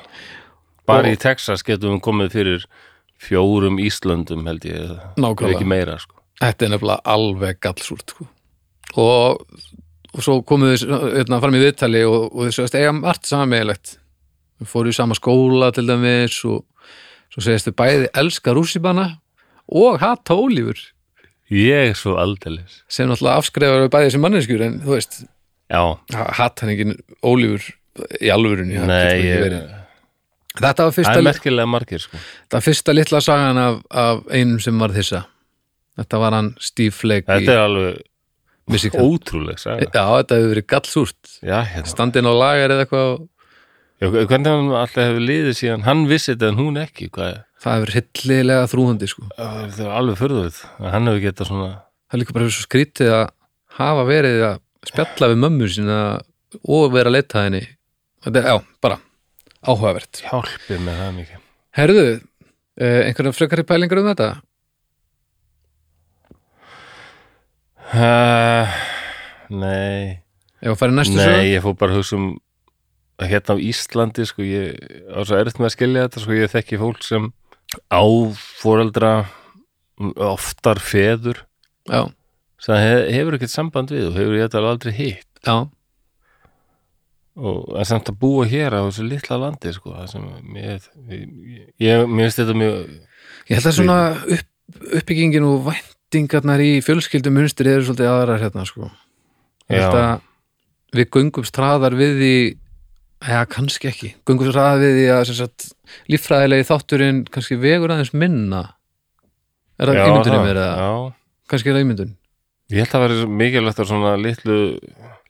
[0.86, 2.65] Bara Og- í Texas getum við komið fyrir
[3.26, 5.56] fjórum Íslöndum held ég Nákvæmlega.
[5.56, 8.26] ekki meira sko þetta er nefnilega alveg gallsúrt sko.
[9.00, 9.46] og,
[10.12, 13.96] og svo komuðu hérna, fram í viðtali og, og þau segast eiga margt sammeilegt
[14.60, 16.65] við fóru í sama skóla til dæmis og
[17.36, 19.08] svo segast þau bæði elska rússibana
[19.67, 20.80] og hata ólífur.
[21.52, 22.82] Ég er svo aldeilis.
[22.89, 25.19] Sem náttúrulega afskrifar við bæði sem manneskjur en þú veist,
[25.69, 25.82] Já,
[26.39, 26.91] hatt hann ekki
[27.26, 27.69] ólífur
[28.21, 28.80] í alvörunni?
[28.80, 29.56] Það nei ég,
[30.56, 32.19] þetta var Það fyrsta, er merkilega margir sko.
[32.45, 35.24] Þetta var fyrsta litla sagan af, af einum sem var þessa
[36.00, 38.04] þetta var hann Steve Flake Þetta er alveg
[38.74, 39.06] Michigan.
[39.06, 39.86] ótrúleg saga.
[39.86, 41.34] Já, þetta hefur verið gallsúrt.
[41.45, 41.89] Já, hérna.
[41.91, 43.28] Standin á lagar eða eitthvað og
[44.12, 47.96] hvernig hann alltaf hefur liðið síðan hann vissi þetta en hún ekki hvað það hefur
[47.98, 49.26] hillilega þrúhandi sko.
[49.38, 53.26] það er alveg förðuð hann hefur getað svona það er líka bara svo skrítið að
[53.80, 56.00] hafa verið að spjalla við mömmu sína
[56.63, 57.63] og vera að leita henni.
[58.26, 59.00] Þetta er, já, bara
[59.65, 60.22] áhugavert.
[60.26, 61.46] Hjálpið með það mikið.
[61.76, 64.30] Herðu, uh, einhverja frekari pælingar um þetta?
[67.96, 68.80] Uh,
[69.54, 70.22] nei.
[70.63, 72.32] Ef að fara í næstu Nei, ég fór bara að hugsa um
[73.23, 74.75] hérna á Íslandi sko, ég
[75.12, 77.32] á svo erfitt með að skilja þetta sko, ég þekki fólk sem
[77.88, 78.04] á
[78.36, 79.13] fóreldra
[80.28, 81.45] oftar feður.
[81.88, 82.12] Já,
[82.60, 85.32] sem hef, hefur ekkert samband við og hefur ég þetta aldrei hitt.
[85.45, 85.67] Já,
[87.36, 89.95] og að samt að búa hér á þessu litla landi sko,
[90.56, 90.86] ég,
[91.84, 92.78] ég, mér finnst þetta mjög
[93.49, 94.51] ég held að svona upp,
[95.01, 98.89] uppbyggingin og væntingarnar í fjölskyldum munstri eru svolítið aðrar hérna sko.
[99.69, 100.23] Ég held að
[100.95, 102.36] við göngum straðar við því
[103.25, 104.09] Já, kannski ekki.
[104.27, 105.65] Göngum straðar við því að sagt,
[106.11, 108.61] líffræðilegi þátturinn kannski vegur aðeins minna.
[109.79, 110.77] Er það Já, ímyndunum það- er það?
[110.85, 111.13] Já,
[111.51, 112.13] Kannski er það ímyndun.
[112.73, 114.55] Ég held að vera svo mikilvægt á svona litlu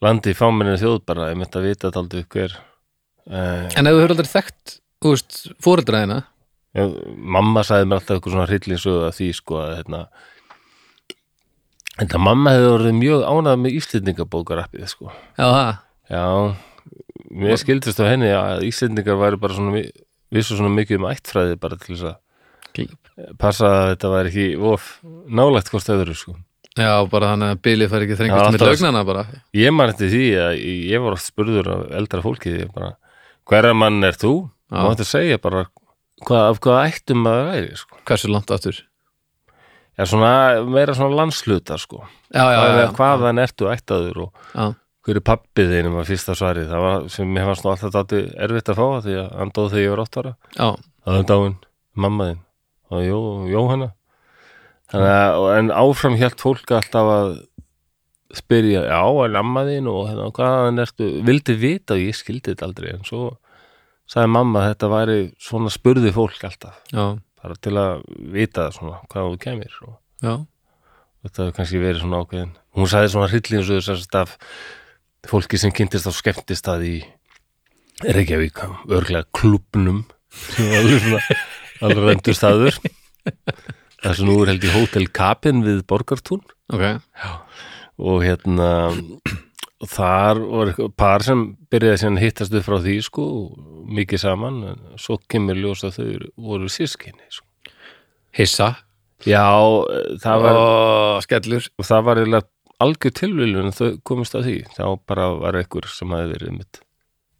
[0.05, 3.95] landi í fáminni þjóð bara, ég myndi að vita þetta aldrei hver uh, En ef
[3.95, 6.19] þú hefur aldrei þekkt, þú veist, fóreldræðina,
[6.79, 6.93] ég,
[7.36, 10.01] mamma sagði mér alltaf eitthvað svona hryllinsögu að því sko að hérna
[11.95, 15.69] Þetta mamma hefði orðið mjög ánægð með Íslendingabókarappið sko já það,
[16.12, 16.23] Já,
[17.32, 19.84] mér skildist á henni að Íslendingar væri bara svona
[20.34, 24.90] vissu svona mikið um ættfræði bara til þess að passa að þetta væri ekki of
[25.32, 26.36] nálægt hvort öðru sko
[26.76, 29.24] já, bara þannig að bilið fær ekki Já, þrengist með lögnana bara.
[29.56, 30.58] Ég eftir því að
[30.92, 32.92] ég var oft spurður af eldra fólki bara,
[33.48, 34.34] hverja mann er þú?
[34.74, 34.82] Já.
[34.82, 35.68] og þetta segja bara
[36.26, 38.00] hvað, af hvað ættum maður væri sko.
[38.10, 38.80] Hversu langt aftur?
[39.96, 40.32] Já, svona,
[40.68, 42.02] meira svona landsluta sko.
[42.34, 42.44] Já.
[42.52, 42.90] já.
[42.98, 46.70] hvaðan ertu ættaður og Já, hver er pappið þínum var fyrsta svarið.
[46.72, 49.68] Það var sem mér fannst nú alltaf dátti erfitt að fá því að hann dóð
[49.70, 50.32] þegar ég var átt ára.
[50.58, 50.70] Já,
[51.06, 51.56] það var dáin,
[51.94, 52.39] mamma þín.
[52.89, 53.20] Og Jó,
[53.52, 53.91] Jóhanna.
[54.94, 57.32] Að, og- en áfram hjælt fólk alltaf að
[58.36, 59.02] spyrja, já,
[59.39, 63.38] amma þín og hérna, hvaðan ertu, vildi vita og ég skildi þetta aldrei, en svo
[64.10, 69.00] sagði mamma að þetta væri svona spurði fólk alltaf, já, bara til að vita svona
[69.10, 70.46] hvað þú kemur og já.
[71.26, 72.52] þetta hefur kannski verið svona ákveðin.
[72.76, 74.38] Hún sagði svona hryllinsöður sérst af
[75.30, 76.96] fólki sem kynntist á skemmtistað í
[78.06, 78.60] Reykjavík
[78.92, 80.04] örglega klubnum
[81.86, 82.78] alveg vendur staður
[84.04, 86.82] það sem nú er held í Hotel Kapin við Borgartún Ok,
[88.02, 88.70] og hérna
[89.86, 93.26] þar var par sem byrjaði að hittast upp frá því sko
[93.96, 94.60] mikið saman
[95.02, 96.08] svo kemur ljós að þau
[96.48, 97.46] voru sískinni sko.
[98.36, 98.72] hissa.
[99.26, 99.46] já,
[100.24, 100.66] það var Ó,
[101.26, 101.70] skellur.
[101.78, 102.50] og það var eiginlega
[102.84, 106.82] algjör tilviljun en þau komist að því þá bara var einhver sem hafi verið mitt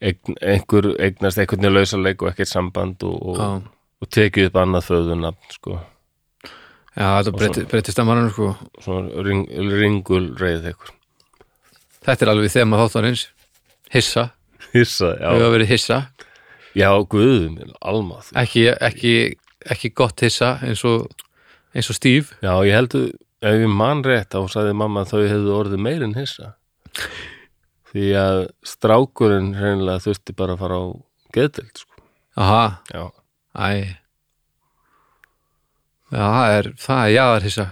[0.06, 3.50] eign, einhver eignast einhvern veginn lausaleik og ekkert samband og, og, Já,
[4.04, 5.78] og tekið upp annað föðunafn sko,
[6.96, 8.54] já þetta breyti, breyti stemmarinn, sko.
[8.84, 9.46] svona ring,
[9.76, 10.94] ringul reið einhver
[12.06, 13.22] Þetta er alveg þema þáttarins.
[13.90, 14.28] Hissa.
[14.76, 15.96] hissa, Við hafa já, verið hissa.
[16.78, 19.14] já guðum almáð, Ekki, ekki,
[19.74, 21.08] ekki gott hissa eins og,
[21.74, 22.36] eins og Steve.
[22.46, 23.08] já ég heldur
[23.46, 26.54] ef ég man rétt þá sagði mamma þau hefðu orðið meir en hissa
[27.92, 30.86] því að strákurinn reynilega þurfti bara að fara á
[31.36, 32.04] geðdelt sko,
[32.36, 33.06] Aha, já
[33.56, 33.96] æ.
[36.16, 37.66] Já, það er, það er jáðar hissa.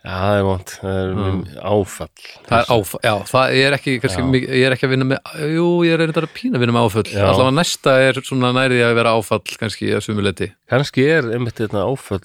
[0.00, 1.40] Já, það er vont, það er mm.
[1.68, 5.08] áfall Það er áf, já, það er ekki, kannski, mikið- ég er ekki að vinna
[5.10, 7.04] með, jú, ég er reyndar að pína að vinna með áföll.
[7.10, 7.24] Já.
[7.26, 10.48] Allavega næsta er svona nærði að vera áfall, kannski, að sumuleiti.
[10.72, 12.22] kannski er einmitt þetta áfall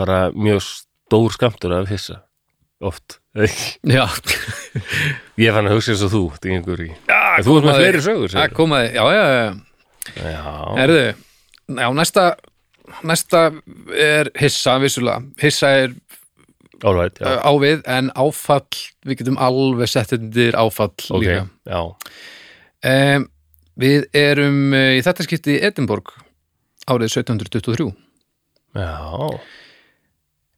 [0.00, 0.64] bara mjög
[1.12, 2.22] stór skamtur af hissa
[2.82, 3.18] oft
[3.86, 4.04] Já,
[5.40, 8.00] ég fann að hugsa eins og þú þetta gengur í já þú ert með fleiri
[8.04, 8.56] sögur segirðu?
[8.58, 9.52] komaði, já, já, já.
[10.18, 10.40] já,
[10.80, 11.04] Herðu,
[11.78, 12.24] já, næsta,
[13.06, 13.42] næsta
[13.96, 15.22] er hissa, vissulega.
[15.40, 15.94] Hissa er
[16.82, 18.66] alright, já, uh, ávið, en áfall,
[19.06, 21.46] við getum alveg sett undir áfall ok líka.
[21.70, 21.82] já,
[22.82, 23.28] Um,
[23.78, 26.08] við erum uh, í þetta skipti í Edinborg
[26.90, 27.92] árið 1723.
[28.74, 28.90] já,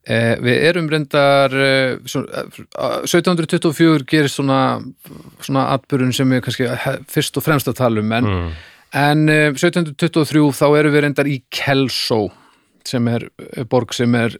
[0.04, 2.42] Uh, við erum reyndar uh, svona,
[2.76, 4.58] uh, 1724 gerist svona,
[5.40, 6.66] svona atbyrjun sem við kannski
[7.08, 8.50] fyrst og fremst að tala um en, mm.
[9.00, 12.26] en uh, 1723 þá erum við reyndar í Kelso
[12.84, 14.36] sem er uh, borg sem er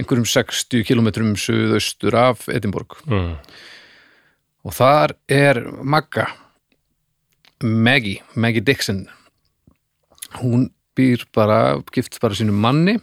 [0.00, 3.34] einhverjum 60 kilometrum suðaustur af Edinborg Mm.
[4.64, 6.30] og þar er Magga
[7.60, 9.04] Maggie, Maggie Dixon
[10.40, 12.96] hún býr bara gift bara sínum manni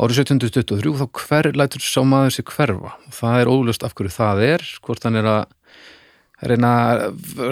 [0.00, 2.94] árið 1723 þá hver lætur sá maður sér hverfa.
[3.08, 5.42] Og það er ólust af hverju það er hvort hann er að
[6.50, 7.02] reyna að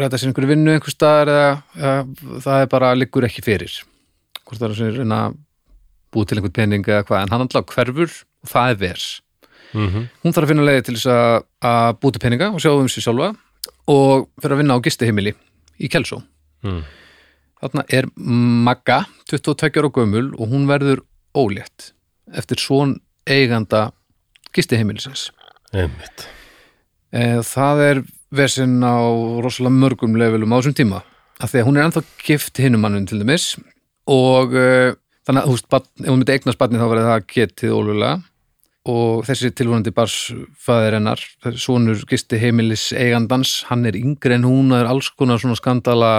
[0.00, 3.74] ræta sér einhverju vinnu einhver staðar eða, eða það er bara liggur ekki fyrir.
[4.44, 5.36] Hvort það er að reyna að
[6.14, 9.08] búið til einhvern pening eða hvað en hann alltaf hverfur og það er vers.
[9.76, 12.88] Mm hún þarf að finna leiði til þess að, að búti peninga og sjá um
[12.88, 13.34] sér sjálfa
[13.92, 15.34] og fyrir að vinna á gistiheimili
[15.76, 16.22] í Kelsó.
[16.64, 16.80] Mm.
[17.60, 21.04] Þarna er Magga, 22 ára gömul og hún verður
[21.36, 21.92] ólétt
[22.36, 23.90] eftir svon eiganda
[24.56, 25.28] gistiheimilisins.
[25.72, 26.26] Einmitt.
[27.12, 28.02] E, það er
[28.34, 29.00] vesinn á
[29.40, 31.02] rosalega mörgum levelum á þessum tíma
[31.38, 33.52] af því að hún er ennþá gift hinnum mannum til dæmis
[34.10, 34.96] og uh,
[35.28, 38.14] þannig að veist, barn, ef hún myndi eignast barni þá verði það getið ólulega
[38.88, 41.22] og þessi tilvonandi barsfæðir hennar
[41.60, 46.12] svonur gisti heimilis eigandans, hann er yngri en hún og er alls konar svona skandala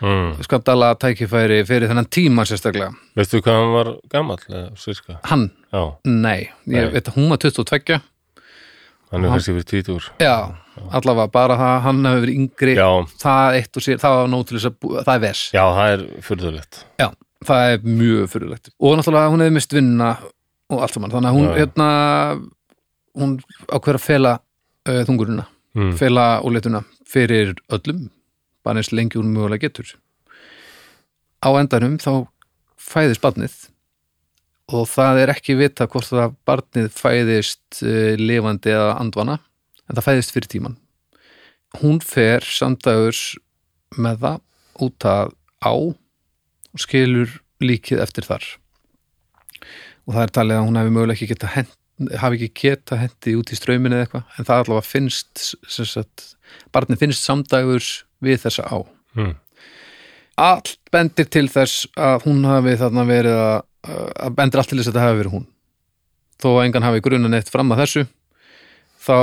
[0.00, 0.42] mm.
[0.46, 2.92] skandala tækifæri fyrir þennan tíma sérstaklega.
[3.16, 3.62] Veistu hvað
[4.14, 4.44] hann var
[4.80, 5.18] sirka?
[5.30, 6.92] hann, Já, nei, ég Nei.
[6.94, 8.00] veit að hún var 22
[9.12, 10.34] hann er kannski fyrir tvítur já,
[10.90, 12.74] allavega bara það hann hefur verið yngri.
[12.78, 12.88] Já,
[13.22, 15.44] það eitt og sér, það var nóg til þess að bú, það er vers.
[15.54, 17.08] Já, það er fyrðulegt Já,
[17.50, 20.10] það er mjög fyrirlegt og náttúrulega hún hefði mist vinna
[20.66, 21.54] og allt saman, þannig að hún Já.
[21.60, 21.88] hérna
[23.16, 23.38] hún
[23.70, 25.46] ákveður að fela uh, þungurina,
[25.78, 25.92] mm.
[26.00, 28.08] fela óleituna fyrir öllum
[28.66, 29.94] bara eins lengi hún mögulega getur.
[31.40, 32.26] Á endanum þá
[32.76, 33.54] fæðist barnið
[34.74, 39.38] og það er ekki vita hvort það barnið fæðist uh, lifandi eða andvana
[39.86, 40.76] en það fæðist fyrir tíman
[41.80, 43.36] hún fer samdægurs
[43.96, 45.32] með það út að
[45.64, 48.44] á og skilur líkið eftir þar.
[50.06, 51.76] Og það er talið að hún hefði mögulega ekki geta hent,
[52.20, 56.26] hafi ekki geta hendi út í ströyminu eða eitthvað en það allavega finnst sagt,
[56.74, 57.90] barnið finnst samdægurs
[58.24, 58.78] við þessa á.
[59.16, 59.34] Mm.
[60.36, 63.54] allt bendir til þess að hún hafi þarna verið að,
[63.88, 65.46] að bendir allt til þess að þetta hafi verið hún.
[66.36, 68.02] Þó að engan hafi grunan eitt fram að þessu
[69.06, 69.16] þá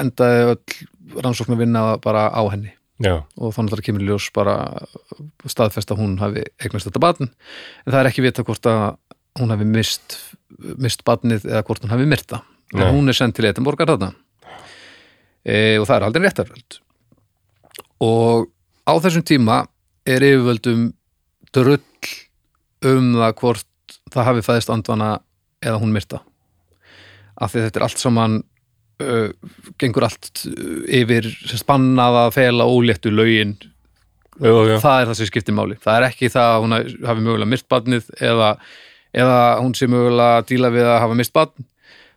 [0.00, 2.72] endaði öll rannsókn að vinna bara á henni.
[3.02, 4.54] Já, og þannig að það kemur ljós bara
[5.50, 7.30] staðfest að hún hafi eignast þetta barn.
[7.84, 8.84] En það er ekki vita hvort að
[9.40, 10.16] hún hafi mist,
[10.78, 12.40] mist barnið eða hvort hún hafi myrta
[12.74, 14.12] en hún er sendt til Edinborgar þarna.
[15.44, 16.78] E, og það er aldrei réttarvöld
[18.04, 18.50] og
[18.84, 19.62] á þessum tíma
[20.04, 20.88] er yfirvöldum
[21.54, 21.80] drull
[22.84, 25.10] um það hvort það hafi fæðist andvana
[25.64, 26.20] eða hún myrta.
[27.40, 28.40] Af því þetta er allt saman
[29.02, 29.30] uh,
[29.80, 33.56] gengur allt uh, yfir sem spannað að fela óléttu lögin.
[34.34, 34.80] Jú, jú.
[34.82, 35.78] það er það sem skiptir máli.
[35.80, 38.50] Það er ekki það að hún hafi mögulega myrt barnið eða,
[39.14, 41.70] eða hún sé mögulega að díla við að hafa myrt barn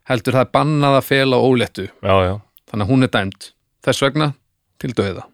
[0.07, 1.87] heldur það er bannað að fela óléttu.
[2.01, 2.35] Já, já.
[2.67, 3.49] Þannig að hún er dæmd.
[3.85, 4.31] Þess vegna
[4.81, 5.27] til döða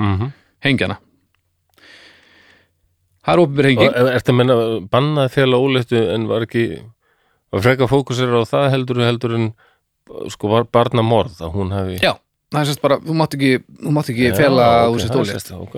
[0.00, 0.32] mm
[0.64, 0.96] hengjana
[3.24, 3.92] það er Og henging.
[3.94, 4.56] Er- ertu að menna
[4.92, 6.64] bannaði félag óléttu en var ekki
[7.52, 9.46] var freka fókusir á það heldur heldur en
[10.32, 12.14] sko var barnamorð að hún hafi já,
[12.50, 14.40] það er sérst bara, þú mátt ekki þú mátt ekki ok,
[14.90, 15.76] úr sérst, ok,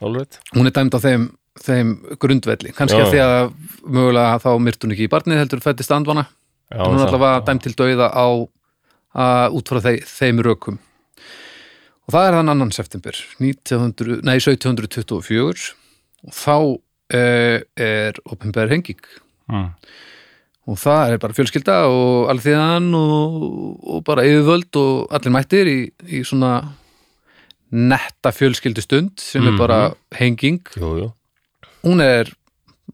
[0.00, 1.26] alveg hún er dæmd á þeim,
[1.64, 2.72] þeim grundvelli.
[2.74, 3.04] Kannski Já.
[3.04, 3.52] að því að
[3.86, 6.24] mögulega þá myrt hún ekki í barnið heldur fættist andvana.
[6.72, 8.26] Já, hún er allavega dæmd til dauða á
[9.14, 10.78] að út frá þeim, þeim rökum
[12.04, 15.74] og það er þann annan september 1900, nei, 1724
[16.24, 16.56] og þá
[17.14, 19.00] eh, er opinber henging.
[19.52, 19.70] Mm.
[20.66, 23.34] og það er bara fjölskylda og alþýðan og,
[23.84, 26.54] og bara yfirvöld og allir mættir í, í svona
[27.74, 29.58] netta fjölskyldu stund sem er Mhm.
[29.58, 30.60] bara henging.
[30.76, 31.12] Jú, jú.
[31.84, 32.32] Hún er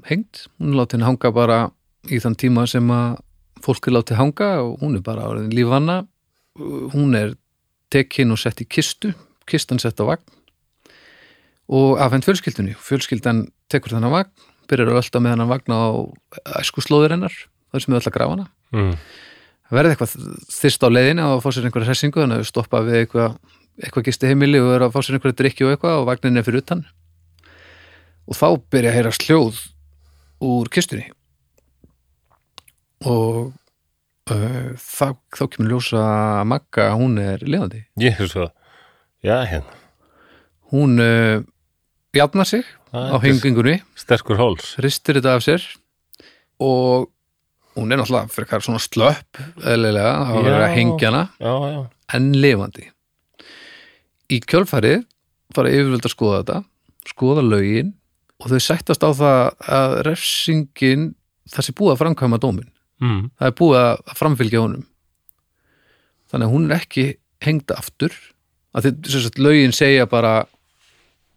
[0.06, 1.70] hengt, hún er látin hanga bara
[2.08, 3.20] í þann tíma sem að
[3.62, 6.06] fólk er látið hanga og hún er bara lífanna
[6.58, 7.36] hún er
[7.90, 9.12] tekin og sett í kistu
[9.50, 10.26] kistan sett á vagn.
[11.70, 15.82] Og afhend fjölskyldunni fjölskyldan tekur þennan vagn byrjar að ölta með þennan vagn á
[16.60, 17.34] æskuslóðir hennar
[17.70, 18.46] þar sem öll að grafa hana.
[18.74, 18.92] Mm.
[19.70, 20.14] verði eitthvað
[20.50, 23.36] þyrst á leiðinu og fá sér einhverja hressingu þannig að þau stoppa við eitthvað
[23.80, 26.46] eitthvað gisti heimili og er að fá sér einhverja drikki og eitthvað og vagnin er
[26.46, 26.82] fyrir utan.
[28.30, 29.60] Og þá byrja að heyra sljóð
[30.50, 31.06] úr kistunni.
[33.08, 33.54] Og
[34.30, 35.06] þá,
[35.36, 36.02] þá kemur ljósa
[36.48, 37.84] Magga, hún er lifandi.
[38.00, 38.48] Ég er svo
[39.24, 39.76] já, hérna.
[40.72, 41.42] Hún uh,
[42.16, 43.76] jafnar sig Það á hengingunni.
[43.98, 44.74] sterkur háls.
[44.80, 45.64] Hristir þetta af sér
[46.60, 47.08] og
[47.78, 50.74] hún er náttúrulega frekar svona slöpp eðlilega, það var að Já.
[50.76, 51.22] hengja hana.
[51.40, 51.80] já, já,
[52.18, 52.88] en lifandi.
[54.30, 55.04] Í kjölfarið
[55.54, 56.58] fara yfirvöld að skoða þetta
[57.10, 57.94] skoða lögin
[58.40, 59.40] og þau sættast á það
[59.78, 61.08] að refsingin
[61.50, 62.68] það sé búið að framkvæma dómin
[63.00, 63.20] mm.
[63.38, 64.86] það er búið að framfylgja honum.
[66.30, 67.06] Þannig að hún er ekki
[67.42, 68.16] hengd aftur.
[68.70, 70.34] Að þið, sem sagt, lögin segja bara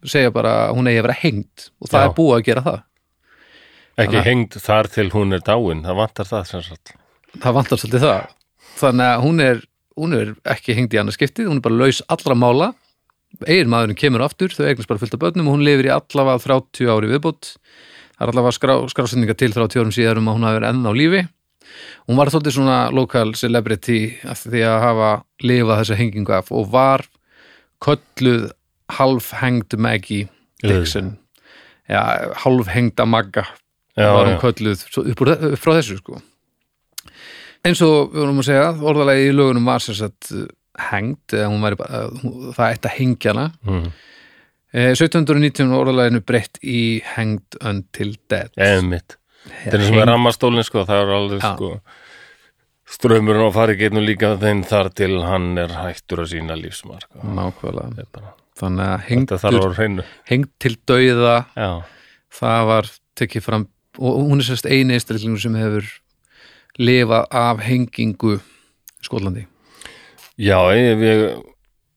[0.09, 2.05] segja bara að hún eigi að vera hengd og það Já.
[2.05, 2.79] er búið að gera það.
[3.93, 6.93] Ekki Þannig- hengd þar til hún er dáin það vantar það sem sagt.
[7.39, 8.31] Það vantar svolítið það.
[8.77, 9.61] Þannig að hún er,
[9.95, 12.73] hún er ekki hengd í annað skiptið, hún er bara laus allra mála.
[13.47, 16.41] Eigin maðurinn kemur aftur þau eignast bara fullt af börnum og hún lifir í allavega
[16.43, 17.55] 30 ári viðbót.
[18.13, 20.85] Það er allavega skrá, skrásendinga til 30 árum síðar um að hún hafi verið enn
[20.85, 21.21] á lífi
[22.07, 25.11] hún var svolítið svona local celebrity því að hafa
[25.43, 27.05] lifað þessa hengingu af og var
[27.83, 28.51] kölluð
[28.93, 30.29] halfhengd Maggie
[30.63, 31.17] Dixon.
[31.89, 33.45] Já, halfhengda Magga
[33.97, 36.21] Já, var hún kölluð upp, úr, upp frá þessu sko.
[37.63, 40.47] Eins og við vorum að segja orðalagi í lögunum var sagt uh,
[40.89, 41.73] hengd eða
[42.57, 43.45] það ætti að hengja hana.
[43.67, 43.91] Mm.
[44.73, 46.81] eh, 1719 var orðalaginu breytt í
[47.13, 49.17] hengd until dead Einmitt.
[49.43, 51.71] Þetta er sem er rammastólinn sko, það er alveg sko
[52.93, 58.33] strömmurinn á fari getnum líka þeim þar til hann er hættur að sína lífsmark nákvæmlega.
[58.59, 60.05] þannig að hreinu.
[60.29, 61.37] hengd til dauða.
[61.57, 61.71] Já,
[62.39, 63.67] það var tekið fram
[63.99, 65.89] og hún er sérst eini einstaklingur sem hefur
[66.81, 68.41] lifað af hengingu í
[69.05, 69.47] Skotlandi.
[70.39, 71.23] Já ég, ég,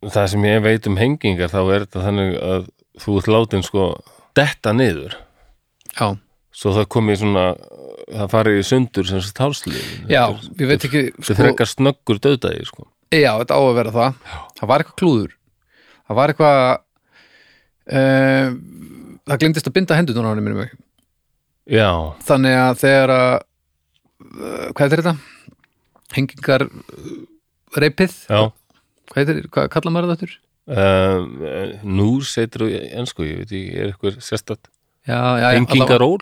[0.04, 2.68] það sem ég veit um hengingar þá er þetta þannig að
[3.00, 3.86] þú ert látin sko
[4.36, 5.16] detta niður.
[5.96, 6.16] Já,
[6.56, 7.46] svo það komið svona
[8.06, 9.80] það farið í sundur sem sagt hálslið.
[10.12, 12.86] Já ég veit ekki Þetta er frekar snöggur döðdagi sko.
[13.14, 14.20] Já, þetta á að vera það.
[14.58, 15.36] Það var eitthvað klúður.
[16.06, 16.60] Það var eitthvað
[17.98, 18.56] uh,
[19.26, 20.78] Það glemdist að binda hendunar á hann minnum ekki
[21.76, 21.88] Já,
[22.28, 25.14] Þannig að þegar að uh, Hvað er þetta?
[26.14, 27.16] Hengingar uh,
[27.82, 28.14] reipið?
[28.30, 28.40] Já.
[29.10, 30.28] Hvað, heitir, hvað kallar maður þetta?
[30.30, 30.38] aftur?
[30.70, 31.26] um,
[31.98, 32.70] Nú setur þú
[33.02, 34.75] ennsku, ég veit ekki, er eitthvað sérstætt Já, já, já,
[35.06, 36.18] Hengingaról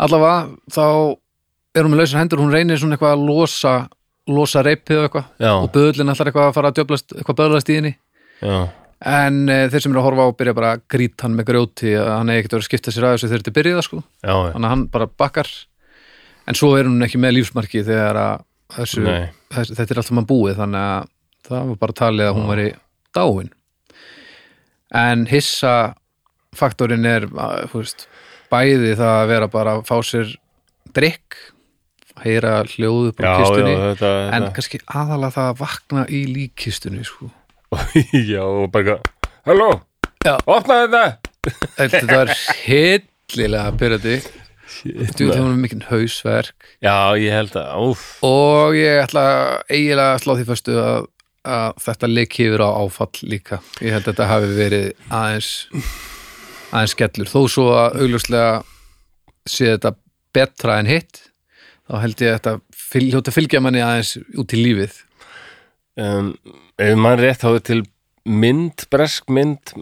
[0.00, 0.36] allavega.
[0.72, 0.84] Þá
[1.76, 3.74] er hún með lausar hendur hún reynir svona eitthvað að losa
[4.30, 5.32] losa reipið og eitthvað.
[5.62, 7.94] Og böðlinn ætlar eitthvað að fara að djöflast eitthvað böðlast í henni.
[9.00, 11.94] En e, þeir sem eru að horfa á byrja bara að grýta hann með grjóti
[11.96, 14.00] að hann er ekkert verið að skipta sér að þessu þegar þetta byrjaða sko.
[14.20, 14.50] Já, já.
[14.52, 15.52] þannig að hann bara bakkar.
[16.50, 18.44] En svo er hún ekki með lífsmarki þegar að
[18.76, 19.30] þessu, Nei.
[19.54, 21.08] þess, þetta er allt saman búið þannig að
[21.48, 22.68] það var bara talið að hún væri
[23.16, 23.50] dáin.
[25.00, 25.74] En hissa
[26.60, 27.26] faktorinn er
[27.72, 28.06] veist,
[28.52, 30.34] bæði það að vera bara að fá sér
[30.96, 31.38] drikk
[32.20, 34.52] heyra hljóðu Já, kistunni já, þetta, en þetta.
[34.58, 37.30] kannski aðalega það að vakna í líkkistunni sko.
[38.32, 38.98] já, og bara
[39.48, 39.70] Halló,
[40.44, 41.04] opna þetta.
[41.78, 42.32] Þetta er
[42.66, 44.18] hillilega pyrrandi
[45.16, 46.68] þú er mikinn hausverk.
[46.84, 49.24] Já, ég held að, úf og ég ætla
[49.70, 51.08] eiginlega að slá því fyrstu að,
[51.56, 53.60] að þetta leik yfir á áfall líka.
[53.80, 55.52] Ég held að þetta hafi verið aðeins
[56.70, 57.30] aðeins skellur.
[57.30, 58.62] Þó svo að augljóslega
[59.48, 59.94] sé þetta
[60.34, 61.24] betra en hitt
[61.90, 64.98] þá held ég að þetta fyl, hljóta fylgja manni aðeins út í lífið.
[66.00, 66.34] Um,
[66.80, 67.82] Ef mann rétt er til
[68.24, 69.74] mynd, bresk mynd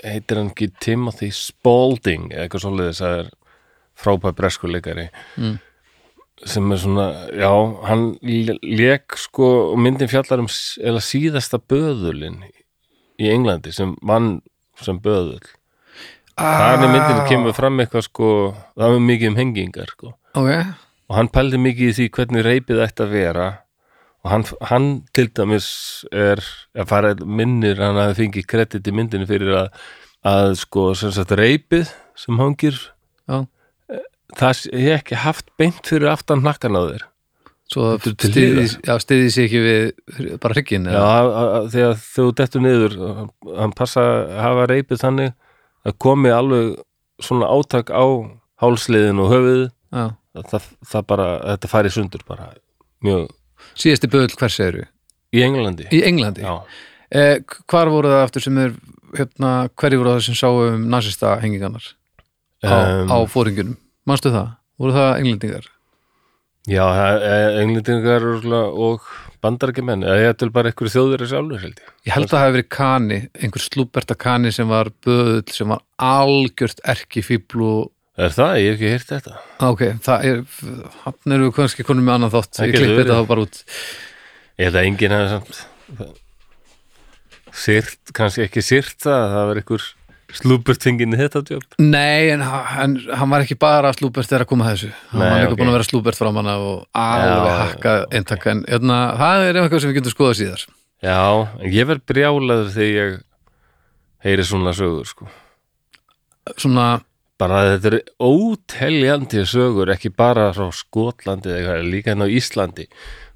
[0.00, 3.28] heitir hann ekki Timothy Spalding eða eitthvað svoleiðis að er
[4.00, 5.10] frábæð bresku leikari.
[5.36, 5.58] Mm.
[6.48, 7.52] sem er svona, já,
[7.84, 12.38] hann leik sko, myndin fjallar um síðasta böðulinn
[13.20, 14.38] í Englandi sem mann
[14.80, 15.42] sem böðul
[16.40, 18.28] Þannig myndin kemur fram eitthvað sko,
[18.78, 20.14] það er mikið um hengingar sko.
[20.40, 20.52] ok,
[21.10, 23.48] og hann pældi mikið í því hvernig reypið ætti að vera.
[24.20, 25.68] Og hann, hann til dæmis
[26.12, 26.42] er
[26.76, 29.78] að fara minnir hann að fengi kredit í myndinu fyrir að,
[30.28, 31.88] að sko sem sagt reypið
[32.20, 32.76] sem hangir
[33.24, 33.46] já.
[34.36, 37.06] það er ekki haft beint fyrir aftan hnakkan á þér.
[37.70, 42.24] Svo er stiði, já, stiði sér ekki við bara hrygginn Já, að, að, þegar þú
[42.40, 42.96] dettur niður
[43.60, 45.36] hann passa að hafa reypið þannig
[45.86, 46.76] að komi alveg
[47.22, 48.04] svona átak á
[48.60, 50.04] hálsliðin og höfuð já.
[50.52, 52.50] það, það bara, þetta færi sundur bara.
[53.04, 53.28] Mjög
[53.78, 54.86] síðasti böðl hvers eru
[55.36, 55.88] í Englandi.
[55.94, 56.44] Í Englandi?
[56.44, 56.60] Já,
[57.12, 57.38] eh,
[57.70, 58.74] hvar voru það aftur sem er
[59.16, 61.92] hérna, hverju voru það sem sáu um nasista hengingarnar
[62.60, 64.56] á, Um, á fóringunum, manstu það?
[64.80, 65.68] voru það englendingar?
[66.70, 66.84] Já,
[67.18, 68.26] er englendingar
[68.70, 69.06] og
[69.42, 71.94] bandarækjumenn, eða ég til bara einhverju þjóður sjálfur held ég.
[72.06, 75.82] Ég held að það hafi verið kani, einhver slúberta kani sem var böðl, sem var
[76.10, 77.88] algjört erki fíblu
[78.20, 78.56] Er það?
[78.60, 79.36] Ég hef ekki heyrt þetta.
[79.64, 80.40] ok, það er
[81.04, 83.60] hann við kannski konum með annan þátt ég klippi þetta þá bara út
[84.60, 85.60] Ég held að enginn hefði samt
[87.60, 89.86] sýrt, kannski ekki sýrt það, það var einhver
[90.38, 91.64] slúburtingin í þetta jobb.
[91.78, 95.30] Nei, en, en hann var ekki bara slúbert þegar að koma að þessu hann Nei,
[95.30, 95.58] var líka ok.
[95.60, 99.80] búin að vera slúbert frá manna og alveg hakka eintaka en hérna, það er eitthvað
[99.84, 100.66] sem við getum skoðað síðar
[101.00, 101.18] Já,
[101.72, 103.20] ég verð brjálaður þegar ég
[104.26, 105.30] heyri svona sögur, sko.
[106.60, 106.88] svona,
[107.40, 112.84] Bara þetta eru óteljandi sögur, ekki bara frá Skotlandi eða eitthvað, líka hérna á Íslandi,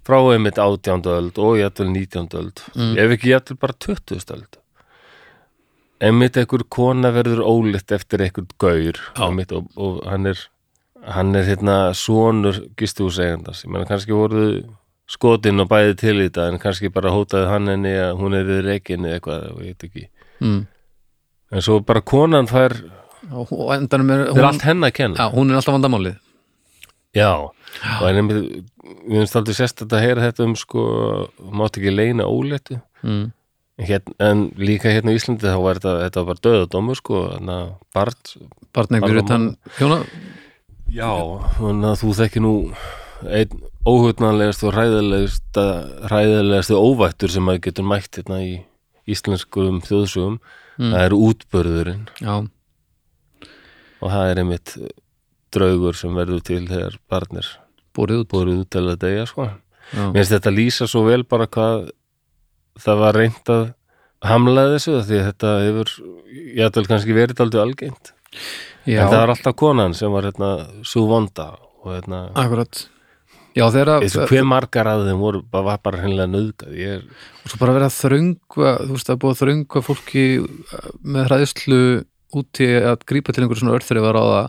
[0.05, 2.99] frá einmitt átjándu öld og jætvel nítjándu öld, Mm.
[3.01, 4.59] ef ekki jætvel bara tuttuðust öld.
[6.05, 9.29] Einmitt einhver kona verður ólitt eftir einhvern gaur Já.
[9.29, 10.41] einmitt, og, og hann er
[11.05, 14.65] hann er hérna sonur gistúsegandars, ég meina kannski voruð
[15.11, 18.47] skotin og bæði til í þetta en kannski bara hótaði hann henni að hún er
[18.49, 20.07] við reikinni eitthvað og ég veit ekki.
[20.41, 20.61] Mm,
[21.53, 22.77] en svo bara konan fær
[23.33, 25.21] og og endanum er hún, allt henni að kenna.
[25.21, 26.21] Já, hún er alltaf vandamálið.
[27.15, 30.85] Já, og en einmitt við finnst aldrei sérst að heyra þetta um sko,
[31.55, 32.81] mátt ekki leina óléttu.
[33.05, 33.29] Mm,
[33.75, 37.49] Hérna, en líka hérna í Íslandi þá var þetta, þetta var bara döðadómur sko, að
[37.95, 38.37] Bart
[38.77, 39.47] einhver Barn- utan
[39.81, 39.97] hjóna?
[40.95, 41.11] Já,
[41.59, 42.53] þannig að þú þekki nú
[43.25, 45.59] einn óhugnanlegast og hræðilegast
[46.07, 48.53] hræðilegast óvættur sem maður getur mætt hérna í
[49.11, 50.39] íslenskum þjóðsögum.
[50.79, 52.35] Það er útbörðurinn já,
[54.03, 54.73] og það er einmitt
[55.55, 57.51] draugur sem verður til þegar barnir
[57.95, 58.25] borið
[58.65, 59.51] út til að deyja sko.
[59.95, 61.91] já, Mér finnst þetta lýsa svo vel bara hvað
[62.81, 63.65] það var reynt að
[64.25, 65.93] hamla þessu því að þetta hefur
[66.35, 68.15] ég ætla kannski verið aldrei algengt.
[68.85, 69.05] Já.
[69.05, 70.51] En það var alltaf konan sem var hérna
[70.87, 71.55] svo vonda
[71.85, 72.87] og hérna akkurat.
[73.55, 77.03] Já, að hver margar af þeim voru, bara, var bara hreinlega nöðgað ég er,
[77.45, 81.29] og svo bara verið að þröngva þú veist, er búið að þröngva fólki uh, með
[81.29, 81.79] hræðslu
[82.35, 84.49] úti að grípa til einhverju svona örþrifar á það.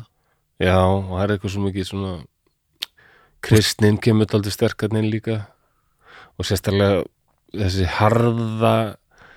[0.66, 2.16] Já, og það er eitthvað svo mikið svona
[3.46, 5.38] kristnin kemur aldrei sterkarnir líka.
[6.36, 7.06] Og sérstaklega
[7.54, 8.76] þessi harða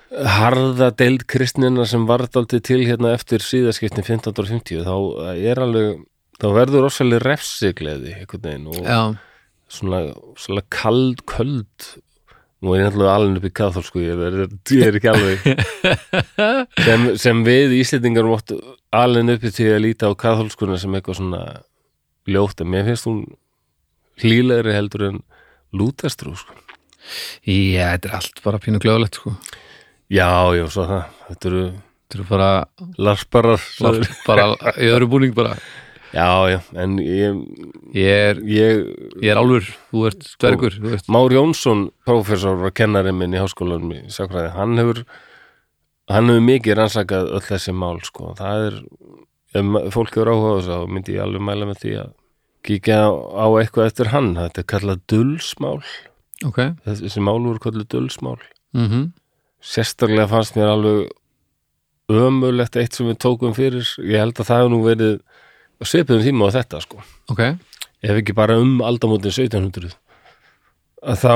[0.09, 4.95] harða deild kristnina sem varð aldrei til hérna eftir síðaskiptin 1550 þá
[5.37, 5.99] er alveg
[6.39, 9.01] þá verður ósæli refsigleði og já,
[9.69, 9.99] svona,
[10.39, 11.89] svona kald, köld
[12.59, 14.39] nú er ég náttúrulega alveg upp í katholsku ég er,
[14.73, 15.45] ég er ekki alveg
[16.87, 18.57] sem, sem við Íslendingar móttu
[18.95, 21.43] alveg upp í því að líta á katholskuna sem eitthvað svona
[22.29, 23.21] ljótt en mér finnst hún
[24.19, 25.21] hlýlegri heldur en
[25.75, 26.55] lútestrú sko.
[27.45, 29.35] Já, þetta er allt bara pínu glöðulegt sko.
[30.09, 31.19] Já, já, svo það.
[31.29, 32.49] Þetta eru þetta er bara,
[32.97, 35.53] larparar bara, bara í öðru búning bara.
[36.09, 37.35] Já, já, en ég,
[37.93, 38.79] ég er, ég
[39.21, 43.37] ég er álfur, þú ert dvergur þú veist, Már Jónsson, prófessor og kennari minn í
[43.37, 45.03] háskólanum í sakfræði, hann hefur
[46.09, 48.79] hann hefur mikið rannsakað öll þessi mál, sko, það er
[49.61, 52.11] ef fólk hefur áhuga á þessu, þá myndi ég alveg mæla með því að
[52.65, 55.77] kíkja á, eitthvað eftir hann, þetta er kallað dulsmál,
[56.47, 56.59] ok.
[56.85, 58.37] Þessi, mál voru kallað dulsmál
[58.77, 59.09] mhm.
[59.59, 61.09] Sérstaklega fannst mér alveg
[62.09, 63.83] ömulegt eitt sem við tókum fyrir.
[63.99, 67.03] Ég held að það hefur nú verið á svipuðum tíma á þetta, sko.
[67.33, 67.41] Ok,
[67.99, 69.91] ef ekki bara um aldamótin 1700
[70.99, 71.33] að þá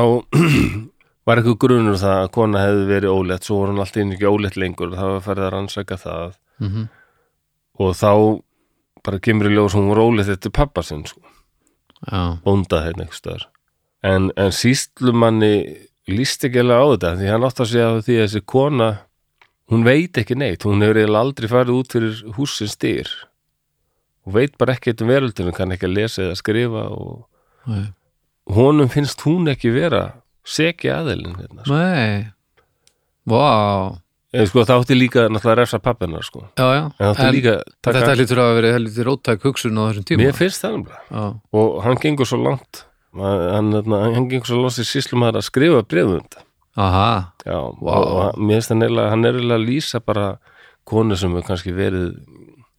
[1.28, 3.43] var eitthvað grunur það að kona hefði verið ólétt.
[3.43, 4.95] Svo voru hann alltaf inn ekki ólétt lengur.
[4.95, 6.34] Það var farið að rannsaka það.
[6.64, 6.89] Mhm.
[7.84, 8.12] Og þá
[9.04, 11.22] bara kemur í ljós hún voru ólétt eftir pappa sinn sko,
[12.08, 13.49] já, bóndað hérna einhvers staðar
[14.04, 15.54] en, en síslumanni
[16.12, 18.89] líst ekki alveg á þetta því hann átt að segja því að þessi kona
[19.72, 23.10] hún veit ekki neitt, hún hefur eiginlega aldrei farið út fyrir húsins styr.
[24.28, 27.26] Og veit bara ekki um veröldinu kann ekki að lesa eða skrifa og
[27.72, 27.88] nei,
[28.56, 30.06] honum finnst hún ekki vera
[30.43, 31.76] seki aðeilin hérna, sko.
[31.80, 32.32] nei.
[33.30, 33.99] Vá,
[34.34, 36.39] En, sko, það átti líka náttúrulega að refsa pappinar sko.
[36.58, 40.24] en En þetta lítur að vera helviti róttæk hugsun á þessum tíma.
[40.24, 42.82] Mér finnst það já, og hann gengur svo langt
[43.14, 46.45] hann, hann, hann gengur svo í síslumæður að skrifa brefum um þetta
[46.76, 47.93] aha, Já, Vá.
[47.93, 50.26] og, mér finnst hann eiginlega hann er eiginlega að lýsa bara
[50.89, 52.16] konu sem er kannski verið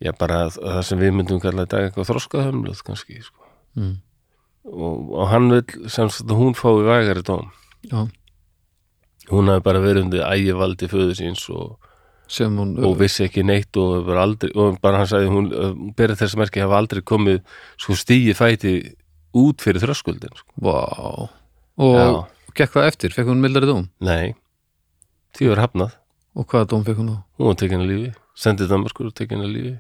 [0.03, 3.47] já, bara það sem við myndum kalla í dag eitthvað þroskahömluð kannski sko.
[3.79, 3.95] mm.
[4.73, 7.49] og, og hann vil sem sagt að hún fái vægari dóm
[7.87, 8.05] já,
[9.31, 11.79] hún hafi bara verið undir ægivaldi föðu síns og
[12.41, 15.49] hún og vissi ekki neitt og, aldrei, og bara hann sagði hún
[15.95, 17.43] berið þess merki hafa aldrei komið
[17.77, 18.75] sko stígi fæti
[19.35, 20.51] út fyrir þröskuldin sko.
[20.63, 20.79] vá.
[21.83, 22.09] Og Já.
[22.61, 23.89] gekk það eftir, fekk hún mildari dóm?
[24.05, 24.35] Nei,
[25.35, 25.97] því var hafnað.
[26.35, 27.19] Og hvaða dóm fekk hún þá?
[27.39, 29.75] hún var tekin að lífi, sendið Danmarkur og tekin að lífi.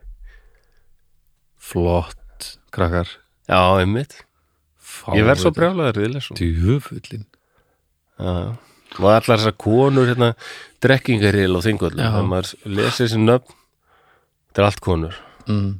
[1.59, 3.09] Flott, krakkar.
[3.49, 4.19] Já, einmitt,
[5.15, 7.25] ég verð svo brjálaður við lesum djúfullin
[8.19, 8.49] já, já.
[9.01, 10.31] og allar þessar konur hérna,
[10.85, 12.11] drekkingaril og þingvöldum Já.
[12.15, 13.57] þegar maður lesi þessi nöfn
[14.49, 15.17] þetta er allt konur.
[15.45, 15.71] Mm.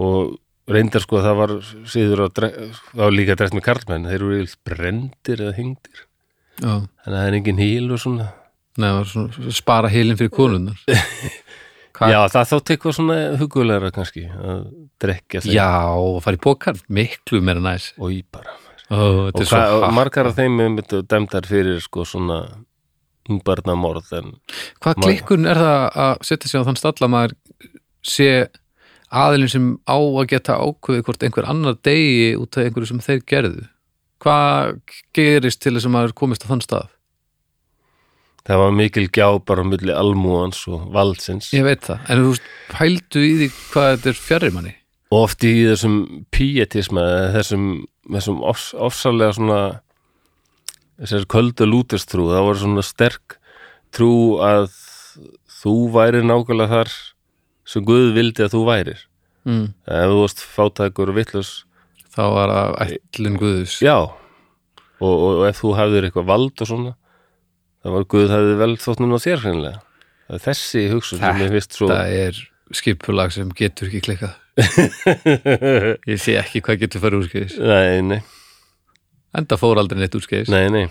[0.00, 0.36] og
[0.70, 1.54] reyndar sko að það var
[1.92, 4.08] síður að það var líka dreft með karlmenn.
[4.10, 6.02] Þeir eru yfirleitt brendir eða hengdir.
[6.56, 8.28] Já, þannig að það er engin híl og svona.
[8.76, 10.80] Nei, það var svona, spara heilin fyrir konunnar
[11.96, 12.08] Hva?
[12.12, 14.62] já það þátt eitthvað svona hugulegra kannski að
[15.00, 15.54] drekja þeim.
[15.56, 17.90] Já, og fara í bókar, miklu meira næs.
[17.96, 18.56] Og í bara.
[18.86, 19.00] Ó,
[19.32, 22.44] og, hvað, og margar af þeim er dæmdar fyrir sko svona
[23.26, 24.34] ungbarnamorð en
[24.82, 27.34] Hvað klikkun er það að setja sig á þann stalla maður
[28.06, 28.28] sé
[29.16, 33.24] aðilinn sem á að geta ákveði hvort einhver annar degi út af einhverju sem þeir
[33.32, 33.64] gerðu.
[34.22, 34.76] Hvað
[35.16, 36.92] gerist til þess að maður komist á þann stað?
[38.46, 41.50] það var mikil gjá bara á milli almúans og valdsins.
[41.56, 42.34] Ég veit það, en þú
[42.70, 44.74] pældu í því hvað þetta er fjarrir manni?
[45.10, 45.96] Og oft í þessum
[46.34, 47.66] pietisma eða þessum,
[48.14, 49.60] þessum ofs, ofsalega svona
[51.00, 53.36] þessar köldu lútestrú það var svona sterk
[53.94, 54.12] trú
[54.44, 54.70] að
[55.60, 56.94] þú væri nákvæmlega þar
[57.66, 59.00] sem Guð vildi að þú værir.
[59.46, 59.66] Mm.
[59.86, 61.50] ef þú varst fátækur og vitlaus
[62.16, 63.94] Þá var það ætlun Guðus já.
[64.00, 66.92] Og, og, og ef þú hafðir eitthvað vald og svona
[67.84, 69.82] það var Guð hafði vel þóttnum á þér hreinlega.
[70.42, 72.40] Þessi hugsun sem ég finnst svo Það er
[72.74, 74.34] skipulag sem getur ekki klikkað.
[76.10, 77.58] Ég sé ekki hvað getur farið úrskeiðis.
[77.60, 78.20] Nei, nei,
[79.36, 80.50] Enda fór aldrei neitt úrskeiðis.
[80.50, 80.86] Nei, nei.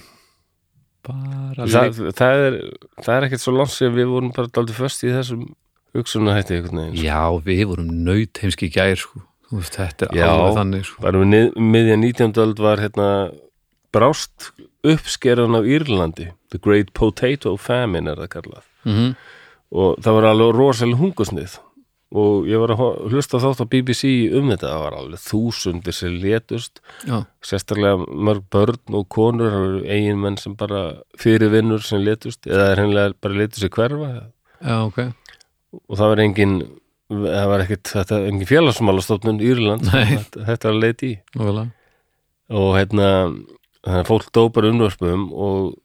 [1.06, 2.58] Bara Það, er,
[3.02, 5.50] það er ekkert svo langt sem við vorum bara daldið föst í þessum
[5.96, 7.06] hugsunna hætti einhvern veginn sko.
[7.08, 9.24] Já, við vorum nöyt heimski gær sko.
[9.56, 10.28] Veist, Þetta er Já.
[10.34, 11.02] alveg þannig sko.
[11.06, 12.38] bara við miðja 19.
[12.44, 13.10] öld var hérna
[13.96, 14.52] brást
[14.86, 19.16] uppskeran af Írlandi The Great Potato Famine er það kallað mm
[19.76, 21.56] og það var alveg rosalega hungusnið
[22.16, 26.14] og ég var að hlusta þátt á BBC um þetta, það var alveg þúsundir sem
[26.22, 30.84] létust, Já, sérstaklega mörg börn og konur, það voru eigin menn sem bara
[31.20, 34.12] fyrir vinnur sem létust eða hennilega bara létust sér hverfa
[34.62, 35.02] já, ok
[35.90, 36.56] og það var engin
[37.10, 40.06] það var ekkit, þetta er engin félagsmálastofnun Írland, Nei.
[40.16, 41.18] þetta, þetta að leiti í.
[41.38, 41.68] Nógulega.
[42.56, 43.10] og hérna
[44.08, 45.76] fólk dó bara unnvörpum og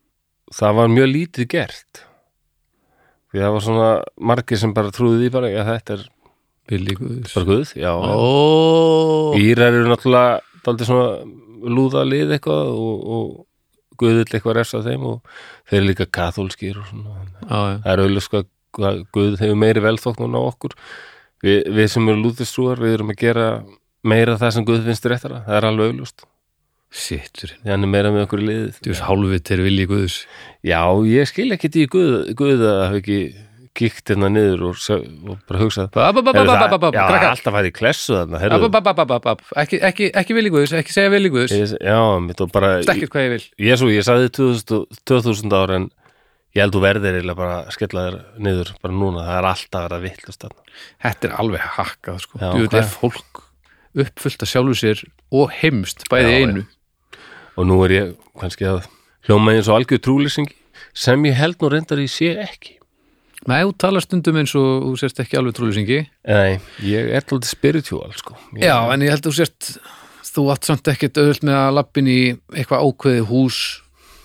[0.56, 2.00] það var mjög lítið gert.
[3.30, 3.90] Því það var svona
[4.30, 6.06] margir sem bara trúði því bara, já þetta er
[6.70, 7.32] Guðs.
[7.34, 7.90] bara guð, já.
[7.92, 15.04] Ó, Írar eru náttúrulega daldið svona lúða lið eitthvað og, og guðill eitthvað refsa þeim
[15.10, 15.20] og
[15.68, 17.16] þeir eru líka kathólskir og svona.
[17.44, 18.42] Já, já, það er auðvitað sko
[18.76, 20.76] guð hefur meiri velþóknun á okkur.
[21.44, 23.46] Við, við sem eru lúðistrúar, við erum að gera
[24.06, 25.42] meira það sem guð finnst réttara.
[25.46, 26.24] Það er alveg auðlust,
[26.90, 28.80] sitturinn því hann er meira með okkur í liðið.
[28.80, 30.18] Þú veist, hálfið til Billy Guðs.
[30.66, 33.20] Já, ég skil ekki í Guð, Guð að hafa ekki
[33.76, 35.86] kíkt hérna niður og, og bara hugsað
[37.30, 38.40] alltaf hæði klessu þarna
[39.62, 41.54] ekki, ekki, ekki Billy Guðs, ekki segja Billy Guðs.
[41.78, 43.46] Já, mitt og bara Stekkir hvað ég vil.
[43.70, 45.88] Jésu, ég sagði 2000, 2000 ára en
[46.56, 49.78] ég held þú verðir eiginlega bara að skella þér niður bara núna, það er alltaf
[49.80, 50.48] að vera vittlust
[51.04, 52.40] Þetta er alveg hakkað sko.
[52.40, 52.76] Hvað?
[52.80, 53.42] er fólk
[54.00, 56.66] uppfullt að sjálfu sér og heimst, bæði Já, einu.
[57.58, 58.84] Og nú er ég kannski að
[59.26, 60.50] hljóma eins og algjör trúlýsing
[60.96, 62.76] sem ég held nú reyndar ég sé ekki.
[63.48, 67.46] Nei, þú talar stundum eins og þú sérst ekki alveg trúlýsingi Nei, ég er alltaf
[67.48, 68.36] spiritual sko.
[68.58, 69.70] Ég, Já, en ég held að þú sérst
[70.30, 72.18] þú átt samt ekkert auðvöld með að lappin í
[72.54, 73.60] eitthvað ákveði hús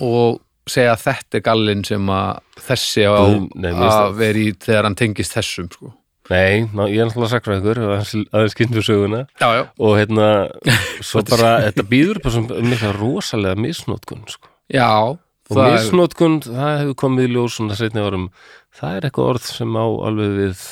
[0.04, 3.14] og segja að þetta er gallinn sem að þessi á
[3.54, 5.92] nei, að vera í þegar hann tengist þessum sko.
[6.26, 9.20] Nei, ná, ég er alltaf sakfræðingur aðeins kynnt fyrir söguna.
[9.38, 9.64] Já, já.
[9.78, 10.30] Og hérna
[11.06, 14.50] svo bara, þetta býður bara sem mikla rosalega misnótkun sko.
[14.74, 18.26] Já, og það er misnótkun, það hefur komið í ljós svona seinni árum,
[18.74, 20.66] það er eitthvað orð sem á alveg við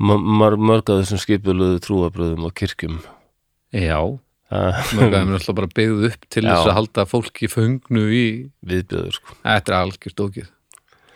[0.00, 2.96] mar mörg að þessum skipuluðu trúabröðum og kirkjum.
[3.76, 4.00] Já,
[4.50, 6.50] Það- mörg að þeim er alltaf bara byggð upp til Já.
[6.50, 8.24] þess að halda fólki föngnu í
[8.66, 9.36] viðbjöður sko.
[9.44, 10.48] Þetta er algjört ógið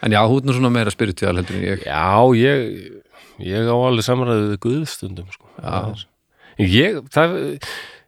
[0.05, 3.03] En já, hún er svona meira spiritual heldur en ég Já, ég
[3.43, 5.49] ég á alveg samræðið við guðstundum sko.
[5.59, 5.71] Já.
[5.75, 7.37] Það ég, það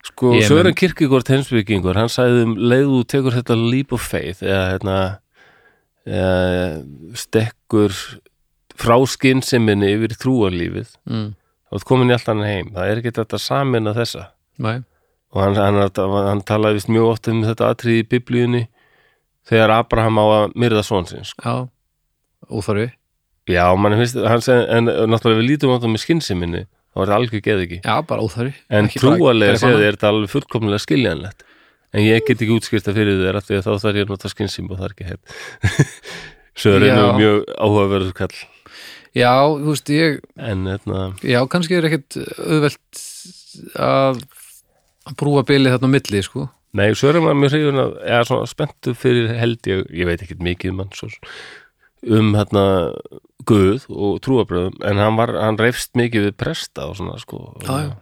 [0.06, 4.42] sko, Sören mun- Kirkigort hensbyggingur, hann sagði um leið þú tekur þetta leap of faith
[4.46, 4.98] eða hérna
[6.06, 6.84] eða,
[7.18, 7.94] stekkur
[8.76, 11.30] frá skynnseminni yfir trúarlífið mm.
[11.66, 14.26] þá er komin í allt hann heim, það er ekki þetta samin að þessa
[14.62, 14.76] Nei,
[15.36, 18.62] og hann, hann, hann, talaði vist mjög oft um þetta atrið í biblíunni
[19.46, 21.44] þegar Abraham á að myrða svon sinns sko.
[21.44, 22.88] já, óþarfi.
[23.46, 27.04] Já, mann finnst, hann segi, en náttúrulega við lítum á þetta með skynnseminni þá er
[27.04, 27.78] þetta algjör geð ekki.
[27.84, 28.54] Já, bara óþarfi.
[28.72, 31.44] En gera séð er þetta alveg fullkomlega skiljanlegt.
[31.94, 34.30] En ég get ekki útskýrta fyrir þér af því að þá þarf ég að nota
[34.32, 35.12] skynsým og það er ekki
[36.56, 36.96] Sören Já.
[36.96, 38.40] er mjög áhugaverður kall.
[39.16, 43.04] Já, þú veist, ég En hérna, Já, kannski er ekkit auðvelt
[43.80, 44.24] að
[45.20, 46.48] brúa bilið þarna á milli, sko.
[46.76, 50.42] Nei, Sören var mjög hrifun að eða svona spenntu fyrir held ég ég veit ekkit
[50.44, 51.08] mikið um hann svo,
[52.18, 52.64] um hérna
[53.46, 57.44] Guð og trúabröðum en hann var, hann reyfst mikið við presta og svona sko.
[57.62, 57.92] Já, já.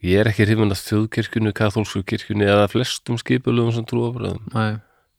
[0.00, 4.78] Ég er ekki hrifun að þjóðkirkjunni, kathólsku kirkjunni eða flestum skipulugum sem trúabröðum Nei,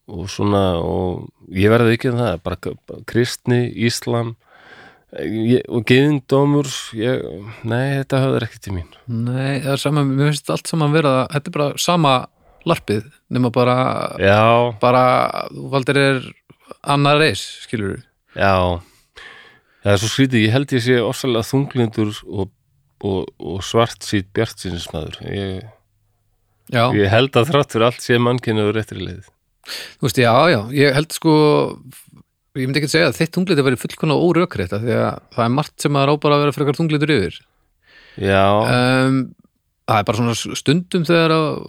[0.09, 4.33] og svona og ég verði ekki um það bara bara kristni, íslam
[5.19, 7.23] ég, og geðingdómur ég,
[7.67, 8.93] nei, þetta höfður ekki til mín.
[9.07, 12.13] Nei, það er sama mér finnst allt saman vera, þetta er bara sama
[12.69, 13.75] larpið, nema bara
[14.21, 14.39] já,
[14.81, 15.03] bara,
[15.49, 16.23] þú valdir er
[16.93, 18.07] annar reis, skilur við
[18.37, 18.55] já.
[19.81, 22.51] Það er svo skrítið, ég held ég sé ossalega þunglindur og,
[23.01, 25.63] og, og svart sýt bjartsinsmaður ég,
[26.71, 29.25] Já, ég held að þrátt fyrir allt sé mannkynna og réttri leið.
[29.99, 31.33] Þú veist, já, já, ég held sko
[32.59, 35.45] ég myndi ekki að segja að þitt tungliti væri fullkona órökrétt af því að það
[35.45, 37.37] er margt sem maður á bara að vera frekar tunglitur yfir.
[38.19, 39.21] Já, um,
[39.87, 41.61] það er bara svona stundum þegar, að,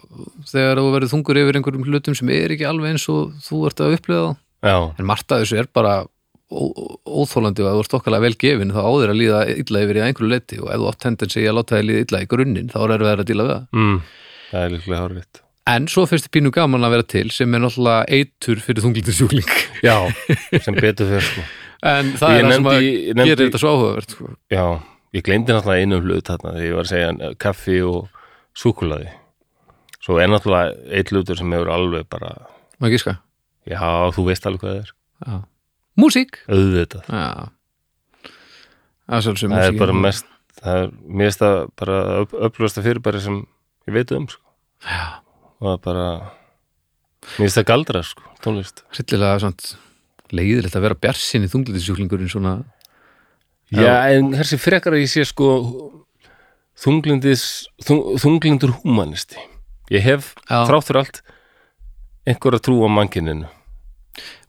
[0.51, 3.83] þegar þú verður þungur yfir einhverjum hlutum sem er ekki alveg eins og þú ert
[3.83, 4.33] að upplifa
[4.67, 5.95] já, en margt af þessu er bara
[6.53, 10.03] óþólandi og ef þú ert okkarlega vel gefin þá áður að líða illa yfir í
[10.07, 12.79] einhverju leiti og ef þú átt tendensi að láta þig líða illa í grunninn þá
[12.83, 13.65] er erfið að díla við það.
[13.79, 13.97] Mm,
[14.51, 18.07] það er líklega hárvitt en svo þið pínu gaman að vera til sem er náttúrulega
[18.11, 19.53] eitur fyrir þunglindisjúkling
[19.85, 19.97] já,
[20.65, 21.45] sem betur fyrir sko
[21.93, 24.29] en það Ég er það sem að nefndi- ég gerir þetta svo áhugavert sko.
[24.55, 24.65] Já,
[25.17, 28.23] ég gleymdi náttúrulega einum hlut þarna þegar ég var að segja eh, kaffi og
[28.59, 29.11] súkulaði
[30.03, 32.35] svo er náttúrulega eitt hlutur sem hefur alveg bara
[32.83, 33.17] má ekki ska
[33.69, 33.79] já,
[34.15, 34.93] þú veist alveg hvað það er
[35.27, 35.41] já.
[36.03, 37.51] músík auðvitað, já.
[39.07, 40.27] það er það er bara mest
[40.63, 41.99] það er, finnst það bara
[42.49, 43.43] upplösta fyrirbæri sem
[43.91, 44.43] ég veit um sko.
[44.87, 45.23] já,
[45.63, 46.07] og bara
[47.23, 49.73] mér finnst það galdra sko, tónlist hryllilega svona
[50.33, 52.57] leiðilegt að vera bjarsin í þunglindisjúklingurinn svona
[53.73, 55.47] Já, en þessi frekar að ég sé sko
[56.83, 57.45] þunglindis
[57.87, 59.39] þung, þunglindur húmanisti
[59.93, 60.65] ég hef Já.
[60.69, 61.21] þrátt fyrir allt
[62.29, 63.49] einhver að trúa mannkininu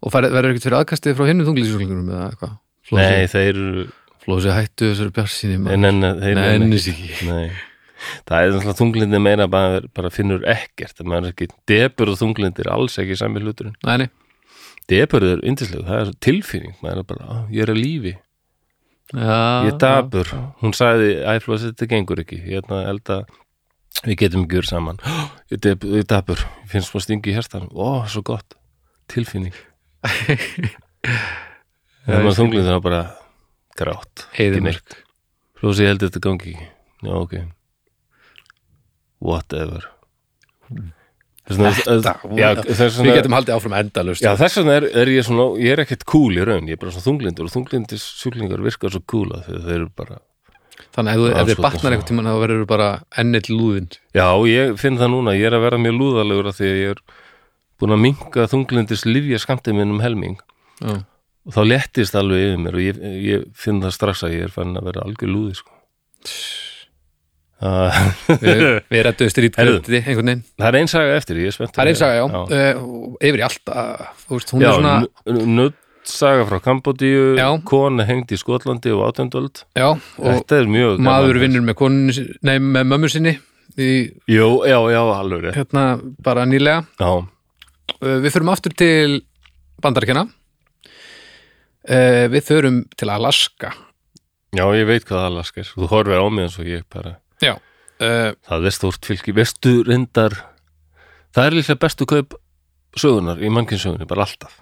[0.04, 2.60] og verður ekkert fyrir aðkastið frá hinnum þunglindisjúklingurum eða eitthvað
[2.94, 3.86] Nei, þeir eru
[4.26, 5.78] flósi hættu þessari bjarsinni Nei, maður.
[5.80, 7.28] nei, nei, þeir Nei, nenna nennis ekki.
[7.30, 7.46] Nei.
[8.28, 12.20] Það er náttúrulega þunglindi meira bara, bara finnur ekkert að maður er ekki debur og
[12.20, 13.76] þunglindi er alls ekki sami hluturinn.
[13.88, 14.10] Nei, nei,
[14.92, 18.14] debur er yndislegu, það er tilfinning maður er bara, ég er að lífi.
[19.14, 19.38] Já,
[19.68, 20.34] ég er dabur,
[20.64, 22.40] hún sagði æflóðs, þetta gengur ekki.
[22.50, 23.18] Ég er að elda,
[24.02, 25.02] við getum ekki verið saman.
[25.54, 28.58] Ég er, er dabur, ég finnst maður stingi í hjartan ó, svo gott,
[29.12, 29.54] tilfinning.
[32.04, 33.04] Þegar ég maður þunglindi er bara
[33.80, 34.82] grátt, ekki Eyðimörk.
[34.82, 34.98] neitt.
[35.60, 36.72] Flóðs ég held að þetta gangi ekki.
[37.04, 37.36] Já, ok
[39.24, 39.88] whatever.
[41.44, 45.50] Vegna Þetta, já, þess við getum haldið áfram endalust þess vegna er, er ég svona,
[45.60, 48.94] ég er ekkert cool í raun, ég er bara svona þunglindur og þunglindis sjúklingar virkar
[48.94, 50.22] svo cool að þeir eru bara,
[50.96, 52.88] þannig að ef, þið batnar einhvern tímann þá verður bara
[53.20, 56.72] ennill lúðin já, ég finn það núna, ég er að vera mjög lúðalegur að því
[56.72, 57.04] að ég er
[57.84, 60.38] búin að minka þunglindis livja skamtið minn um helming.
[60.80, 61.02] Já,
[61.44, 64.54] og þá lettist alveg yfir mér og ég, ég finn það strax að ég er
[64.54, 65.76] fann að vera algjör lúði, sko.
[67.64, 68.62] Það við,
[68.94, 69.32] við rættuðu Heyrðu.
[69.32, 71.72] strítgöndi einhvern veginn það er einsaga eftir, ég er spennt.
[71.78, 72.42] það er einsaga, já, já.
[72.74, 74.04] Uh, yfir í allt uh,
[74.34, 77.48] veist, hún Já, er svona nuttsaga frá Kambodíu, Já.
[77.70, 79.06] kona hengd í Skotlandi og
[80.20, 81.78] og Þetta er mjög maður vinnur með
[82.18, 83.36] sin- nei, með mömmu sinni
[83.80, 83.90] í,
[84.28, 85.86] Jú, já, já, alveg hérna
[86.26, 89.22] bara nýlega Já, uh, við förum aftur til
[89.84, 90.28] bandaríkjana
[91.88, 93.72] uh, við förum til Alaska
[94.54, 95.70] já, ég veit hvað Alaska er.
[95.74, 99.36] Þú horfir á mig eins og ég bara, já uh, það er stórt fylki.
[99.36, 100.36] Vestu reyndar,
[101.36, 102.38] það er líka bestu kaup
[103.00, 104.60] sögunar í mannkinsögunni, bara alltaf.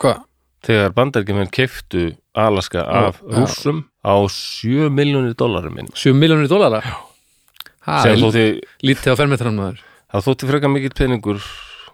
[0.00, 0.26] hvað?
[0.60, 3.30] Þegar bandaríkjumenn keiftu Alaska af já.
[3.38, 5.88] rússum á 7 miljónir dólarum minn.
[5.96, 6.82] 7 miljónir dólara
[7.80, 8.44] það Sem er þótti,
[8.84, 9.80] lítið á fermetrann maður
[10.12, 11.40] það þótti freka mikill peningur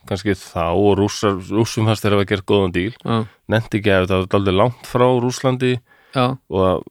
[0.07, 2.93] kannski þá og rússar, rússum hans þeirra að gera góðan díl.
[3.07, 3.17] já,
[3.51, 5.73] Nefndi ekki að þetta var aldrei langt frá Rússlandi
[6.15, 6.85] já, og,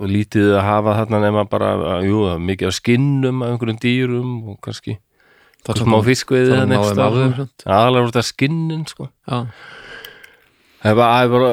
[0.00, 4.30] og lítið að hafa þarna nema bara, að, jú, mikið af skinnum af einhverjum dýrum
[4.52, 4.96] og kannski
[5.66, 7.64] það smá fiskveiði það eða samt.
[7.66, 9.10] aðalega voru þetta skinnin sko.
[9.28, 9.38] já,
[10.80, 11.50] það er bara, það er bara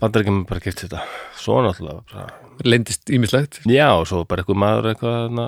[0.00, 1.04] bandaríkjum keft þetta.
[1.42, 2.26] Svo náttúrulega bara,
[2.64, 5.42] leyndist ímislegt já, og svo bara eitthvað maður eitthvað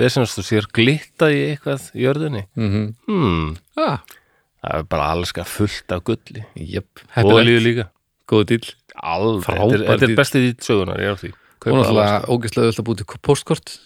[0.00, 2.46] veðsennast þú sér glitta í eitthvað í jörðinni.
[2.56, 2.72] Mm
[3.04, 3.50] hmm,
[3.84, 4.00] ah,
[4.64, 6.46] það er bara allska fullt af gulli.
[6.56, 7.90] Jöp, og líu líka.
[8.30, 9.48] Góð dýl alveg,
[9.88, 11.32] þetta er, bestið í sögunar, ég er á því.
[11.64, 13.76] Og náttúrulega ógeðslega öll að búið til postkort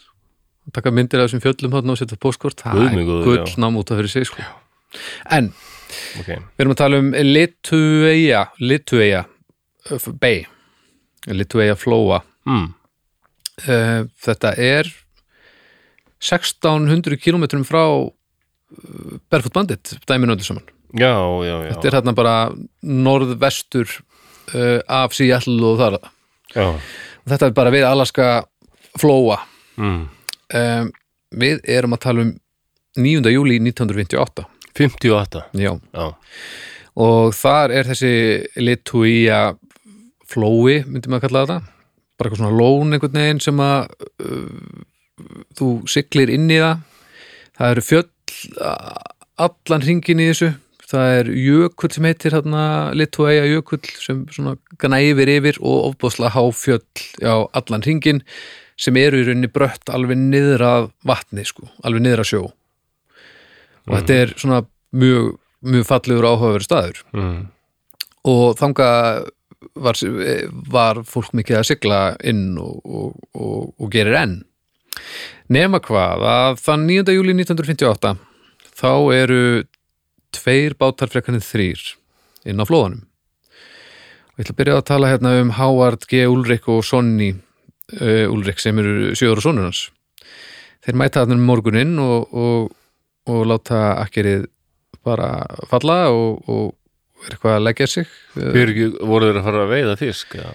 [0.74, 3.78] taka myndir af þessum fjöllum þarna og setja postkort það er minn góður, gull nám
[3.80, 4.44] út af fyrir sig sko.
[5.36, 5.50] en
[6.20, 9.24] ok, við erum að tala um Litueia Litueia
[9.90, 10.44] uh, Bay.
[11.28, 12.22] Litueia Flóa.
[12.48, 12.72] Hmm.
[13.66, 14.90] uh, þetta er
[16.18, 18.10] 1600 kilometrum frá uh,
[19.30, 20.66] Barefoot Bandit dæminu öllu saman.
[20.96, 21.12] Já,
[21.44, 21.72] já, já.
[21.74, 22.36] Þetta er hérna bara
[22.80, 23.90] norðvestur
[24.54, 25.98] uh, af Seattle og þar
[26.54, 26.66] já.
[27.28, 28.28] þetta er bara við Alaska
[28.98, 29.40] Flóa
[29.78, 30.08] Mm.
[30.58, 30.86] um,
[31.38, 32.30] við erum að tala um
[32.98, 33.28] 9.
[33.30, 34.42] júli 1958
[34.74, 35.70] 58 já.
[35.94, 36.06] já,
[36.98, 38.10] og þar er þessi
[38.58, 39.52] Lituia
[40.26, 41.60] flói, myndi maður kalla þetta
[42.18, 43.86] bara eitthvað svona lón einhvern veginn sem að
[44.26, 44.82] uh,
[45.54, 46.82] þú siglir inn í það
[47.58, 48.10] það eru fjöll
[49.38, 50.50] allan hringin í þessu
[50.88, 52.62] það er jökull sem heitir hérna
[52.96, 58.22] Litueia jökull sem svona gnæfir yfir og ofbúðslega há fjöll á allan hringin
[58.78, 63.94] sem eru í rauninni brött alveg niður að vatni sko, alveg niður að sjó og
[63.94, 64.62] þetta er svona
[64.96, 65.32] mjög,
[65.66, 67.40] mjög fallegur áhugaverð staður mm.
[68.32, 68.90] og þanga
[69.74, 70.02] var,
[70.72, 74.38] var fólk mikið að sigla inn og, og, og, og gerir enn
[75.52, 77.16] nema hvað að þann 9.
[77.16, 78.14] júli 1958
[78.78, 79.42] þá eru
[80.34, 81.82] tveir bátar frekarnir þrýr
[82.48, 83.04] inn á flóðanum.
[84.32, 86.24] Og ég ætla að byrja að tala hérna um Howard G.
[86.30, 89.88] Ulrik og Sonny uh, Ulrik sem eru sjöður og sonur hans.
[90.86, 92.68] Þeir mæta þarna um morguninn og, og,
[93.28, 94.46] og láta akkerið
[95.04, 95.30] bara
[95.70, 98.10] falla og, og er eitthvað að leggja sig.
[98.38, 100.36] Ekki, voru þeir að fara að veiða fisk?
[100.38, 100.48] Já,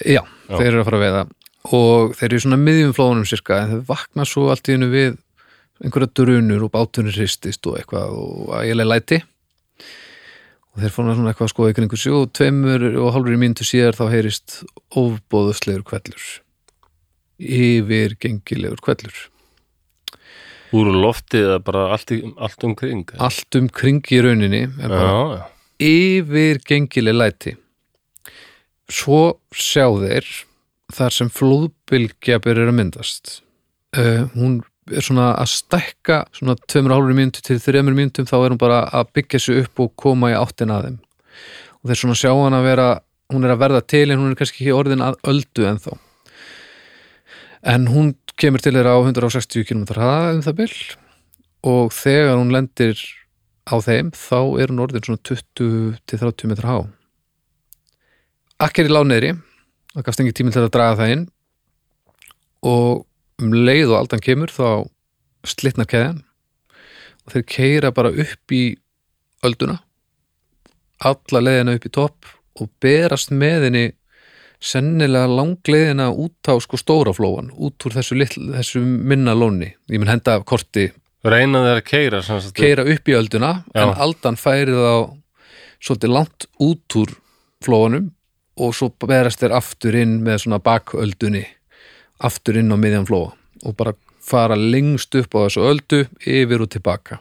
[0.00, 1.24] Já, þeir eru að fara að veiða.
[1.76, 5.18] Og þeir eru svona miðjum flóðunum sirka en þeir vakna svo allt í hennu við
[5.80, 9.20] einhverja drunur og bátunir hristist og eitthvað og ægilega læti.
[10.70, 13.40] Og þeir fóna svona eitthvað að skoða ykkur einhver sig og tveimur og hálfur í
[13.42, 14.60] mínútu síðar þá heyrist
[15.00, 16.28] ofbóðuslegur kvellur
[17.40, 19.16] yfir gengilegur kvellur
[20.76, 23.08] úr loftið eða bara allt, allt umkring?
[23.18, 25.44] allt um kring í rauninni er bara Já, já.
[25.90, 27.56] yfir gengileg læti.
[28.90, 30.26] Svo sjá þeir
[30.94, 33.40] þar sem flóðbylgja byrjar að myndast.
[33.96, 38.60] Uh, hún er svona að stækka svona 2,5 mínútu til 3 mínútum þá er hún
[38.60, 40.98] bara að byggja sig upp og koma í áttin að þeim.
[41.80, 42.88] Og þeir svona sjá hann að vera
[43.30, 45.98] hún er að verða til en hún er kannski ekki orðin að öldu ennþá.
[47.70, 50.72] En hún kemur til þeirra á 160 km hraða um það bil.
[51.70, 52.96] Og þegar hún lendir
[53.68, 56.78] á þeim þá er hún orðin svona 20 til 30 metrar há.
[58.60, 59.36] Akkeri lá niðri
[59.94, 61.28] það gafst engin tími til að draga það inn.
[62.66, 63.06] Og
[63.40, 64.88] um leið og aldan kemur þá
[65.48, 66.24] slitnar keðjan.
[67.26, 68.64] Og þeir keira bara upp í
[69.44, 69.80] ölduna
[71.00, 72.30] alla leiðina upp í topp
[72.60, 73.84] og berast með henni
[74.60, 80.00] sennilega langleiðina út á sko stóra flóan út úr þessu, litl, þessu minna lóni ég
[80.00, 80.90] mun henda korti.
[81.24, 82.20] Reyna þeir að keira
[82.56, 83.82] keira upp í ölduna Já.
[83.82, 85.16] en aldan færi þá
[85.80, 87.14] svolítið langt út úr
[87.64, 88.10] flóanum
[88.60, 91.46] og svo berast þeir aftur inn með svona baköldunni
[92.20, 93.32] aftur inn á miðjan flóa
[93.64, 97.18] og bara fara lengst upp á þessu öldu yfir og tilbaka.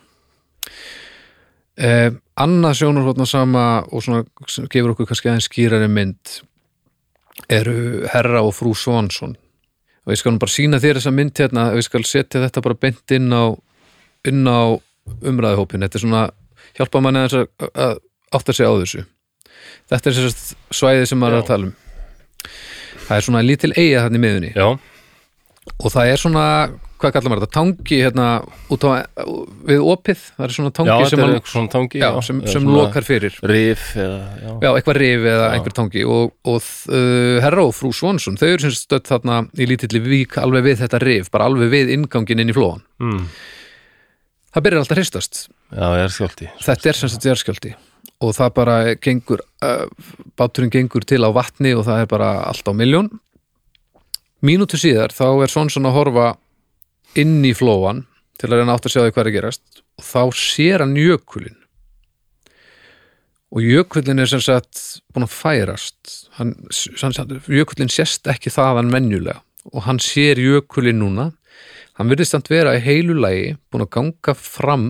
[1.79, 4.25] Eh, annað sjónarhóttna sama og svona
[4.71, 6.39] gefur okkur kannski aðeins skýrari mynd
[7.49, 9.37] eru Herra og Frú Svansson.
[10.05, 12.63] Og ég skal nú bara sína þér þessa mynd hérna og ég skal setja þetta
[12.65, 13.55] bara beint inn á
[14.27, 14.75] inn á
[15.23, 16.23] umræðuhópin þetta er svona,
[16.77, 17.95] hjálpa manni að, að
[18.35, 19.05] átta sig á þessu.
[19.89, 21.77] Þetta er sérst svæði sem maður er að tala um
[23.09, 24.69] það er svona lítil eiga þannig miðunni Já,
[25.77, 26.45] og það er svona,
[26.99, 28.27] hvað kallar maður þetta tangi hérna
[28.73, 28.89] út á
[29.69, 32.41] við opið, það er svona já tangi þetta sem, er hann, svona tangi já, sem,
[32.53, 33.37] sem lokar fyrir.
[33.51, 35.51] Rif eða, já, já, eitthvað rif eða Já.
[35.57, 36.05] einhver tangi.
[36.15, 40.39] Og, og uh, herra og frú Svonsson þau eru sem stödd þarna í lítilli vík
[40.41, 43.21] alveg við þetta rif, bara alveg við inngangin inn í flóan mm.
[44.55, 45.45] það byrjar alltaf hristast.
[45.69, 45.87] Já
[46.65, 47.77] þetta er sem sagt jarðskjálti
[48.19, 49.87] og það bara gengur uh,
[50.39, 53.09] báturinn gengur til á vatni og það er bara allt á miljón
[54.45, 56.27] mínútu síðar þá er Svonsson að horfa
[57.19, 58.05] inn í flóan
[58.39, 61.57] til að reyna átt að sjá því hvað er gerast og þá sér hann jökulinn.
[63.49, 66.29] Og jökullin er sem sagt búin að færast.
[66.37, 66.53] Hann,
[67.49, 69.41] jökullin sést ekki þaðan menjulega
[69.73, 71.31] og hann sér jökullin núna.
[71.99, 74.87] Hann virðist samt vera í heilu lagi búin að ganga fram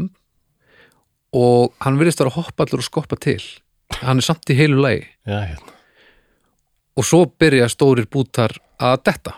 [1.36, 3.42] og hann virðist vera að hoppa allur og skoppa til.
[4.02, 5.06] Hann er samt í heilu lagi.
[5.28, 5.76] Já, hérna.
[7.00, 9.36] Og svo byrja stórir bútar að detta.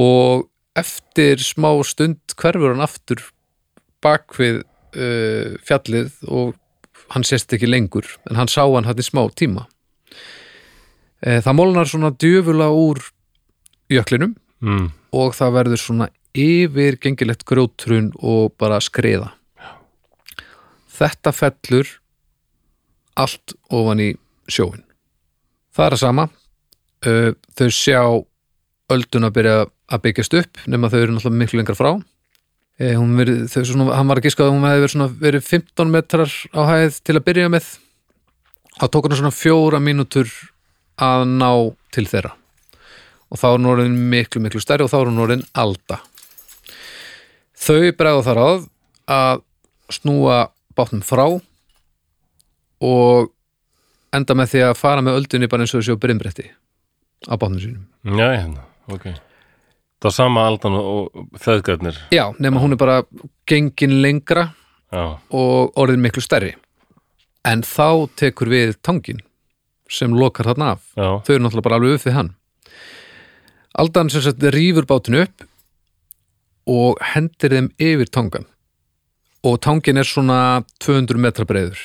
[0.00, 0.46] Og
[0.78, 3.24] eftir smá stund hverfur hann aftur
[4.04, 6.54] bak við uh, fjallið og
[7.10, 9.66] hann sést ekki lengur en hann sá hann í smá tíma.
[11.20, 13.00] E, það molnar svona djöfula úr
[13.90, 14.86] jöklinum mm.
[15.18, 16.06] og það verður svona
[16.38, 19.32] yfir gengilegt grjótrun og bara skriða
[21.00, 21.96] þetta fellur
[23.20, 24.12] allt ofan í
[24.50, 24.84] sjóin
[25.74, 26.28] það er að sama.
[27.56, 28.00] Þau sjá
[28.90, 31.92] ölduna byrja að byggjast upp nema þau eru náttúrulega miklu lengra frá.
[32.80, 37.00] Verið, svona, hann var að giska að hún hefði verið, verið 15 metrar á hæð
[37.04, 37.72] til að byrja með.
[38.80, 40.30] Þá tók hann svona fjóra mínútur
[41.00, 41.50] að ná
[41.92, 42.32] til þeirra.
[43.30, 46.00] Og þá er hún orðin miklu, miklu stærri og þá er hún orðin alda.
[47.60, 48.64] Þau bregða þar að
[49.10, 49.44] að
[49.90, 50.40] snúa
[50.76, 51.26] bátnum frá
[52.80, 53.32] og
[54.16, 56.46] enda með því að fara með öldunni bara eins og á brimbretti
[57.28, 57.84] á bátnum sínum.
[58.04, 59.10] Já, hérna, ok
[60.00, 63.02] Það er sama aldan og feðgarnir Já, nema hún er bara
[63.44, 64.46] gengin lengra
[64.90, 66.54] Já, og orðin miklu stærri.
[67.46, 69.20] En þá tekur við tangin
[69.90, 70.80] sem lokar þarna af.
[70.96, 72.30] já, Þau eru náttúrulega bara alveg upp við hann.
[73.78, 75.44] Aldan sem sagt rýfur bátinu upp
[76.70, 78.48] og hendir þeim yfir tangan.
[79.46, 81.80] Og tangin er svona 200 metra breiður.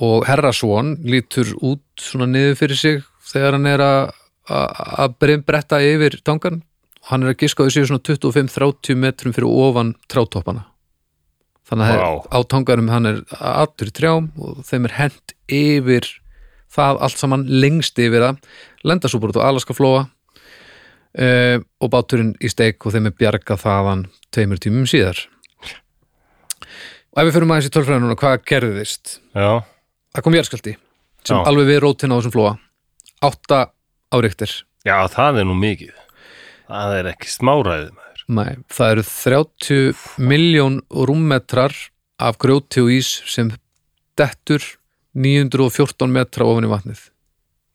[0.00, 4.14] Og herra Swan lítur út svona niður fyrir sig þegar hann er að
[4.44, 5.16] að
[5.46, 6.60] bretta yfir tangan
[7.00, 10.66] og hann er að á þessu svona 25-30 metrum fyrir ofan trátoppana
[11.64, 12.10] þannig að Vá.
[12.28, 16.08] á tanganum hann er allur í trjám og þeim er hent yfir
[16.74, 18.36] það allt saman lengst yfir það
[18.84, 23.16] lenda svo bara út á Alaska flóa uh, og báturinn í steik og þeim er
[23.16, 25.24] bjargað þaðan tveimur tímum síðar
[27.14, 29.16] og ef við fyrir maður þessi tölfræði núna, hvað gerðist?
[29.34, 29.50] Já,
[30.14, 30.74] það kom jarðskjálti
[31.24, 31.42] sem Já.
[31.48, 32.54] alveg við rótina á þessum flóa.
[33.24, 33.60] Átta
[34.12, 34.52] áriktir
[34.84, 35.94] já, það er nú mikið.
[36.68, 38.24] Það er ekki smáræðið maður.
[38.34, 41.74] Nei, það eru 30 miljón rúmmetrar
[42.24, 43.50] af grjóti og ís sem
[44.18, 44.64] dettur
[45.14, 47.02] 914 metra ofan í vatnið.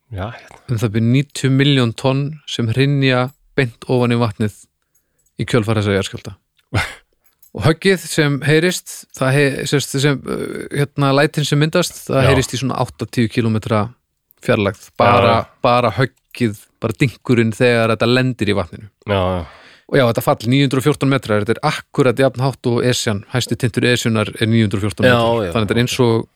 [0.09, 3.27] Já, hérna, um það byrja 90 miljón tonn sem hrinja
[3.57, 4.55] beint ofan í vatnið
[5.39, 6.33] í kjölfara þessar jarðskjálta
[7.55, 12.27] og höggið sem heyrist það hei, sérst, sem, uh, hérna lætin sem myndast, það Já.
[12.29, 13.85] heyrist í svona 8-10 kilometra
[14.45, 15.47] fjarlægð bara, Já.
[15.65, 19.41] bara höggið bara dynkurinn þegar þetta lendir í vatninu já, já,
[19.89, 23.89] og já, þetta fall 914 metrar, þetta er akkurat jafn hátt og Esjan, hæsti tintur
[23.89, 26.29] Esjunar er 914 Já, metrar, já, þannig að þetta er eins og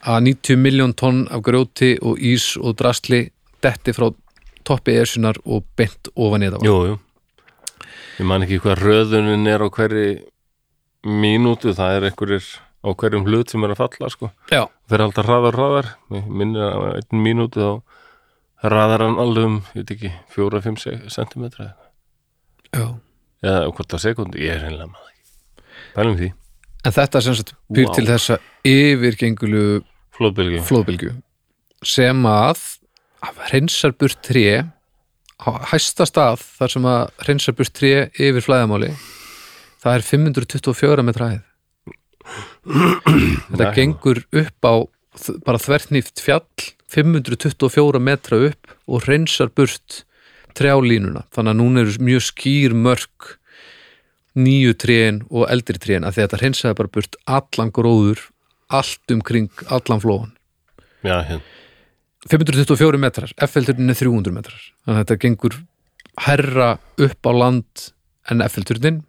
[0.00, 3.26] að 90 miljón tonn af grjóti og ís og drasli
[3.60, 4.08] detti frá
[4.64, 6.70] toppi Esjunar og bent ofan í þetta vatn.
[6.70, 6.98] jú, jú
[8.20, 10.08] ég man ekki hvað röðunin er á hverri
[11.08, 12.48] mínútu, það er einhverjir
[12.84, 14.28] á hverjum hlut sem er að falla sko.
[14.50, 17.96] Þeir halda hraðar hraðar minnir á einn mínútu þá
[18.64, 21.70] hraðar hann alveg um, ég veit ekki 4-5 centimetra
[22.74, 22.84] já.
[23.40, 26.30] eða hvort að sekundi, ég er reynilega maður ekki pælum því,
[26.80, 27.94] En þetta sem sagt býr Vá.
[27.96, 29.64] til þessa yfirgengulu
[30.16, 31.10] flóðbylgju
[31.84, 32.62] sem að
[33.24, 34.68] að hreinsar burt tré á
[35.70, 38.92] hæsta stað þar sem að hreinsar burt tré yfir flæðamáli
[39.80, 41.46] það er 524 metra hæð.
[43.50, 43.74] Þetta Nei.
[43.78, 44.74] gengur upp á
[45.46, 46.44] bara þvertnýft fjall
[46.90, 50.02] 524 metra upp og hreinsar burt
[50.58, 51.24] trjálínuna.
[51.34, 53.36] Þannig að núna eru mjög skýr mörk
[54.38, 58.28] nýju tréin og eldri tréin að þetta hreinsaði bara burt allan gróður
[58.70, 60.36] allt umkring allan flóan.
[61.02, 61.42] Já, hérna,
[62.28, 64.64] 524 metrar, F-filturinn er 300 metrar.
[64.84, 65.56] Þannig að þetta gengur
[66.26, 67.86] herra upp á land
[68.30, 69.00] en F-filturinn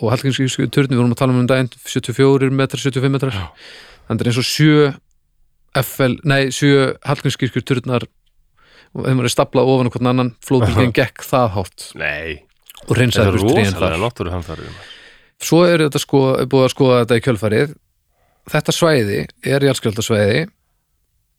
[0.00, 3.36] og Hallgrímski turni, við vorum að tala um um daginn 74 metrar, 75 metrar.
[3.36, 3.48] Já.
[4.08, 6.70] þannig að þetta er eins og 7 FL, nei, 7
[7.08, 8.08] Hallgrímskirkjur turnar
[8.92, 11.86] og þeim var að stapla ofan hvern annan flóðbylgin gekk það hátt.
[11.96, 12.42] Nei.
[12.82, 14.10] Og burt tréin rosalega
[14.44, 14.64] þar.
[15.40, 17.76] svo er þetta sko, búið að skoða þetta í kjölfarið.
[18.52, 20.42] Þetta svæði er jarðskjöldasvæði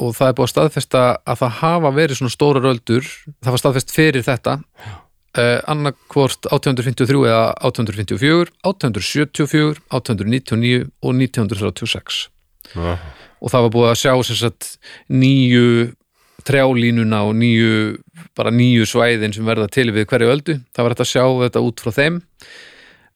[0.01, 3.07] og það er búið að staðfesta að það hafa verið svona stórar öldur
[3.43, 12.21] það var staðfest fyrir þetta uh, annarkvort 1853 eða 1854, 1874 1899 og 1936
[12.73, 12.95] já,
[13.43, 14.71] og það var búið að sjá sagt
[15.11, 15.91] nýju
[16.47, 17.97] trjálínuna og nýju
[18.37, 21.63] bara nýju svæðin sem verða til við hverju öldu, það var hægt að sjá þetta
[21.63, 22.21] út frá þeim.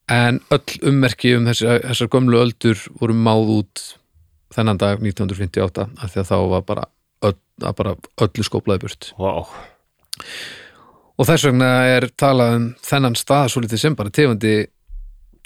[0.08, 3.84] En öll ummerki um þessar, þessar gömlu öldur voru máð út
[4.56, 6.86] þennan dag 1958 af því að þá var bara,
[7.28, 7.36] öll,
[7.82, 9.32] bara öllu skóplaði burt vá,
[11.18, 14.56] og þess vegna er talað um þennan stað svo litið sem bara tegandi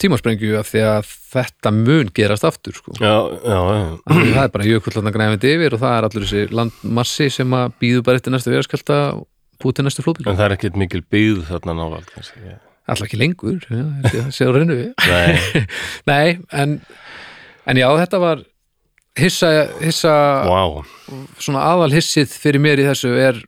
[0.01, 2.93] tímasprengju af því að þetta mun gerast aftur sko.
[2.97, 3.11] já,
[3.45, 3.83] já, já.
[4.09, 8.05] Það er bara jökullarna græfandi yfir og það er allur þessi landmassi sem að býður
[8.07, 9.27] bara eftir næstu verðskjálta og
[9.61, 12.55] búið til næstu flóðbíl en það er ekkert mikil byggð þarna já.
[12.89, 15.65] alltaf ekki lengur, já, ég sé- sé á reynu við nei,
[16.11, 16.79] nei, en,
[17.69, 18.41] en já, þetta var
[19.19, 19.49] hissa,
[19.81, 20.13] hissa
[20.47, 20.61] vá.
[21.41, 23.41] svona aðal hissið fyrir mér í þessu er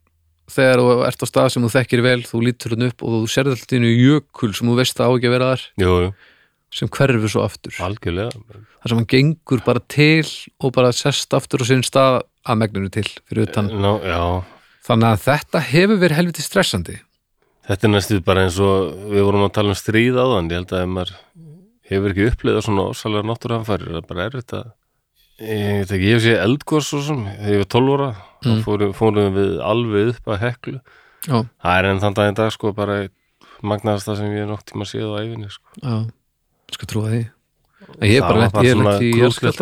[0.53, 3.31] þegar þú ert á stað sem þú þekkir vel þú lítur hann upp og þú
[3.31, 5.63] serði alltaf innu jökul sem þú veist að á ekki að vera þar.
[5.83, 6.09] Jú, jú,
[6.73, 7.79] sem hverfur svo aftur.
[7.87, 8.43] Algjörlega.
[8.83, 10.27] Þar sem hann gengur bara til
[10.59, 13.71] og bara sest aftur á sinn stað að megninu til fyrir utan.
[14.03, 14.43] Já,
[14.89, 16.99] þannig að þetta hefur verið helviti stressandi.
[17.63, 20.73] Þetta er næstuð bara eins og við vorum að tala um stríð áðan, ég held
[20.75, 21.13] að ef maður
[21.87, 24.65] hefur ekki upplifað svona ósalega náttúruhamfærir, það er bara erfitt að
[25.43, 28.11] ég veit ekki, ég hef sé eldgós og svona, þegar ég var 12 ára
[28.43, 28.57] Mm.
[28.59, 30.79] þá fórum, fórum við alveg upp að heklu.
[31.23, 32.95] Já, það er enn þann dag í dag sko bara
[33.63, 35.69] magnaðasta sem ég er nokk tíma séð á æfinni sko.
[35.79, 35.93] já,
[36.75, 37.21] skal trúa því.
[38.01, 39.11] En ég hef bara Það lent í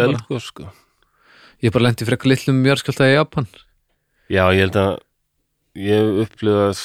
[0.08, 0.64] eldgos sko.
[1.62, 3.48] ég hef bara lent í frekar litlum jarðskjálta í Japan.
[4.34, 4.98] Já, ég held að
[5.78, 6.82] ég upplifað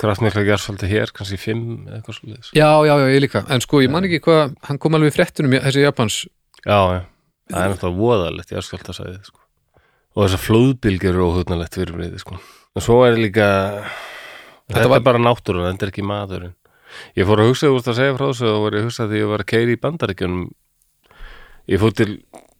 [0.00, 2.50] kraftmikla gerðsfaldi hér, kannski fimm eða eitthvað svo leiðis.
[2.56, 5.16] já, já, já, ég líka, en sko ég man ekki hvað hann kom alveg í
[5.18, 6.22] fréttunum, þessi Japans.
[6.64, 7.04] Já, já,
[7.50, 9.40] það er náttúrulega voðalegt jarðskjálftasæðið sko.
[10.14, 12.38] og þessar flóðbylgjur eru óhugnalegt fyrir breyði sko.
[12.74, 13.48] og svo er líka
[14.70, 16.56] þetta, var- er bara náttúrun, þetta er ekki maðurinn
[17.16, 19.08] ég fór að hugsa, þú veist að segja frá þessu og var ég að hugsa
[19.10, 20.44] því ég var að keiri í bandaríkjunum
[21.70, 22.10] ég fór til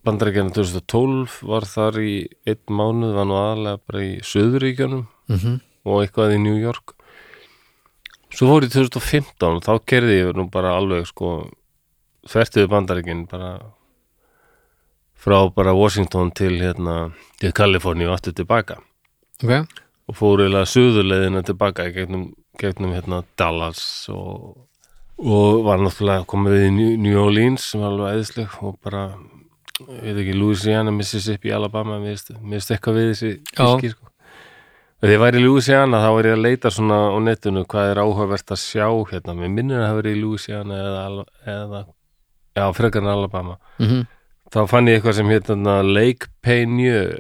[0.06, 2.14] bandaríkjunum 2012 var þar í
[2.48, 5.60] einn mánuð, var nú aðalega bara í Suðuríkjunum mm -hmm.
[5.84, 6.94] og eitthvað í New York
[8.30, 11.50] svo fór ég 2015 og þá kerði ég nú bara alveg sko
[12.28, 13.58] þvertuðu bandaríkin bara
[15.20, 17.10] frá bara Washington til hérna
[17.40, 18.78] til Kaliforníu og aftur tilbaka.
[19.44, 19.52] Ok,
[20.08, 24.66] og fór eiginlega suðurleiðina tilbaka gegnum, gegnum hérna Dallas og,
[25.20, 29.04] og var náttúrulega komið í New- Orleans sem var alveg æðisleg og bara
[29.80, 34.06] ég veit ekki, Louisiana, Mississippi, Alabama mér veist, eitthvað við þessi fylki sko.
[35.00, 38.00] Þegar ég væri í Louisiana þá var ég að leita svona á netinu hvað er
[38.02, 41.80] áhugavert að sjá hérna, mér minnir að það verið í Louisiana eða, eða
[42.60, 43.56] já, frekar en Alabama.
[43.80, 44.02] Mm
[44.50, 47.18] þá fann ég eitthvað sem hérna Lake Peigneur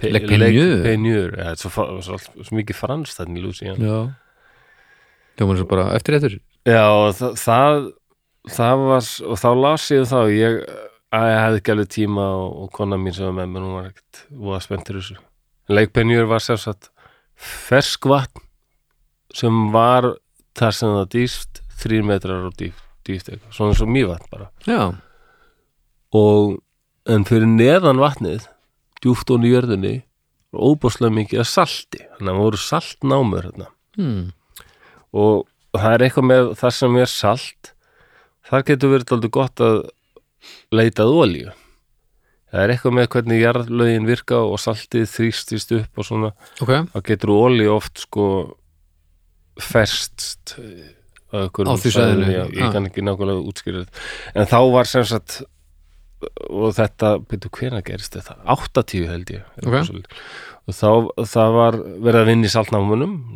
[0.00, 0.82] Pe- Lake Peigneur?
[0.84, 3.98] Peigneur, ja, er svo, fa- svo, svo mikið franskt þannig í Louisiana Já
[5.38, 6.34] Hljóman svo bara eftir eftir
[6.64, 7.78] Já, og það, það,
[8.54, 10.54] það var, og þá las ég þá, ég,
[11.12, 13.88] að ég hefði alveg tíma og, og kona mín sem var með mér, hún var
[13.90, 15.16] ekkert, hún var spenntur þessu.
[15.68, 16.88] Leikpenjur var sem sagt
[17.36, 18.40] ferskvatn
[19.34, 20.08] sem var
[20.56, 24.48] þar sem það dýst, þrýr metrar og dýft, dýft eitthvað, svona eins og mývatn bara.
[24.70, 24.80] Já,
[26.14, 26.58] Og,
[27.10, 28.46] en fyrir neðan vatnið,
[29.02, 29.96] djúft og í jörðinni,
[30.54, 33.70] var óbúslega mikið að salti, þannig að það voru saltnámur hérna.
[33.94, 34.32] Hmm.
[35.14, 35.44] og
[35.78, 37.70] það er eitthvað með það sem er salt.
[38.44, 39.76] Þar getur verið aldrei gott að
[40.74, 41.52] leitað olíu.
[42.50, 46.30] Það er eitthvað með hvernig jarðlögin virka og saltið þrýstist upp og svona,
[46.62, 46.74] ok.
[46.92, 48.26] Þá getur olíu oft sko
[49.62, 50.54] ferst
[51.34, 52.70] á, Á því svæðinu, já, ég ah.
[52.74, 53.82] kann ekki nákvæmlega útskýra
[54.34, 55.40] en þá var sem sagt
[56.50, 58.36] og þetta, byrju hvenær gerist þetta?
[58.54, 59.74] 80 held ég Ok.
[60.66, 60.88] og þá
[61.34, 62.54] það var verið að vinna í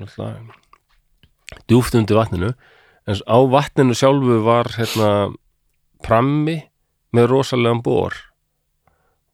[0.01, 0.57] náttúrulega
[1.69, 2.51] djúft undir vatninu
[3.09, 5.13] en á vatninu sjálfu var hérna
[6.05, 6.59] prammi
[7.17, 8.13] með rosalegan bor.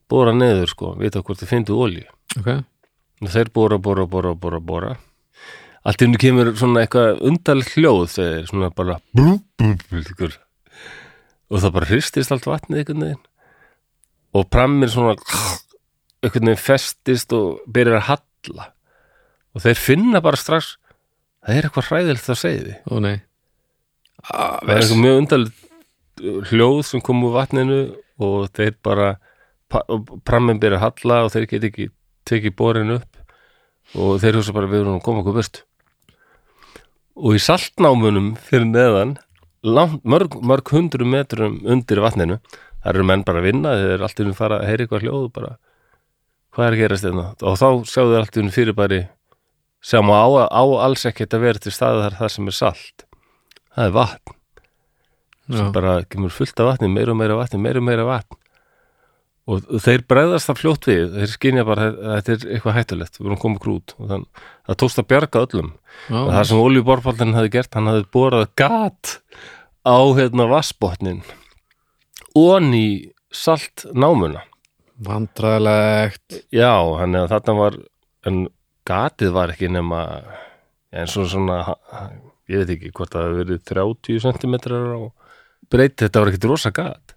[0.09, 2.07] Bora neður sko, vita hvort þið fyndu olíu.
[2.39, 2.49] Ok,
[3.25, 4.93] og þeir bora, bora, bora, bora, bora.
[5.85, 10.31] Allt í hennu kemur svona eitthvað undarlegt hljóð þegar svona bara blú, blú, blú, blú,
[11.51, 13.23] og það bara hristist allt vatnið einhvern veginn
[14.35, 15.15] og prammir svona
[16.25, 18.71] einhvern veginn festist og byrjar að halla.
[19.55, 20.75] Og þeir finna bara strax
[21.45, 23.17] það er eitthvað hræðilegt að segja því ó nei.
[24.25, 25.61] Ah, það er eitthvað mjög undarlegt
[26.51, 27.81] hljóð sem kom úr vatninu
[28.23, 29.11] og þeir bara
[29.69, 31.89] pa- og prammin byrja að halla og þeir get ekki
[32.25, 33.11] tekið borin upp.
[33.95, 35.63] Og þeir hugsa bara við erum að koma okkur burt.
[37.15, 39.19] Og í saltnámunum fyrir neðan
[39.63, 42.41] langt, mörg, mörg hundru metrum undir vatninu
[42.85, 45.27] þar eru menn bara að vinna þeir eru alltaf að fara að heyri eitthvað hljóð
[45.35, 45.57] bara
[46.55, 49.03] hvað er að gerast þetta og þá sjáðu þeir alltaf fyrir bara
[49.85, 53.05] sem á, á alls ekkert að vera til staðar þar sem er salt.
[53.75, 54.39] Það er vatn.
[55.53, 58.39] Já, bara kemur fullt af vatni, meira og meira vatni, meira og meira vatn.
[59.45, 63.27] Og þeir bregðast það fljótt við, þeir skynja bara að þetta er eitthvað hættulegt, við
[63.29, 64.25] erum komið krút og þann,
[64.65, 65.71] það tókst að bjarga öllum.
[66.09, 69.17] Já, og það sem oljuborfaldin hafði gert, hann hafði borað gat
[69.85, 71.21] á hérna vassbotnin
[72.39, 74.45] onni salt námuna.
[75.05, 77.79] Vandræðilegt já, hann eða þarna var
[78.29, 78.45] en
[78.87, 80.05] gatið var ekki nema
[80.95, 81.59] en svona svona
[82.51, 84.55] ég veit ekki hvort það hefur verið 30 cm
[84.95, 85.01] á
[85.73, 87.17] breyt, þetta var ekkit rosa gat.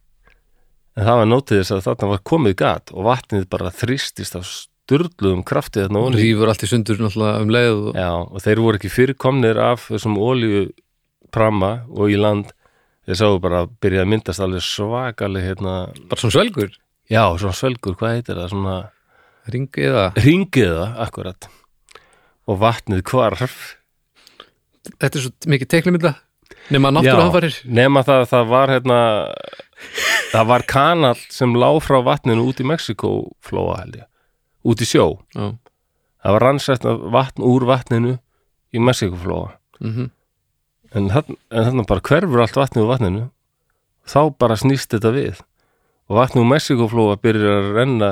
[0.98, 4.48] En það var nótið þess að þarna var komið gat og vatnið bara þrýstist af
[4.48, 7.90] sturluðum kraftið þarna onni Rífur allt í sundur náttúrulega um leið og...
[8.00, 10.64] Já, og þeir voru ekki fyrirkomnir af þessum olíu
[11.36, 12.54] pramma og í land
[13.08, 15.74] þeir sáu bara að byrja að myndast alveg svakaleg hérna,
[16.12, 16.78] bara svona svelgur,
[17.08, 18.78] já, svona svelgur, hvað heitir það, svona
[19.54, 20.06] ringi eða?
[20.20, 21.50] Ringiða, akkurat.
[22.48, 23.58] Og vatnið hvarf.
[24.88, 26.14] Þetta er svo mikið teiknumilla
[26.74, 27.62] nema náttúruhamfarir.
[27.66, 29.00] Nema það að það var hérna
[30.32, 34.08] það var kanal sem lá frá vatninu út í Mexikóflóa held ég,
[34.68, 35.08] út í sjó.
[35.36, 35.54] Já,
[36.24, 38.18] það var rannsætt vatn úr vatninu
[38.76, 39.92] í Mexikóflóa mhm.
[39.92, 40.14] þarna,
[40.96, 43.26] en þarna bara hverfur allt vatnið úr vatninu.
[44.08, 45.42] Þá bara snýst þetta við.
[46.08, 48.12] Og vatnið úr Mexikóflóa byrjar að renna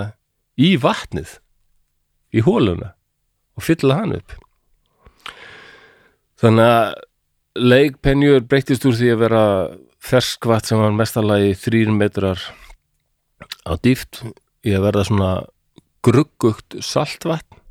[0.60, 1.38] í vatnið
[2.36, 2.94] í hóluna
[3.56, 4.36] og fylla hann upp.
[6.42, 6.96] Þannig að
[7.56, 9.44] Lake Penjur breytist úr því að vera
[10.04, 12.42] ferskvatt sem var mestalagi þrýr metrar
[13.64, 14.26] á dýft
[14.68, 15.30] í að verða svona
[16.06, 17.62] gruggugt saltvatn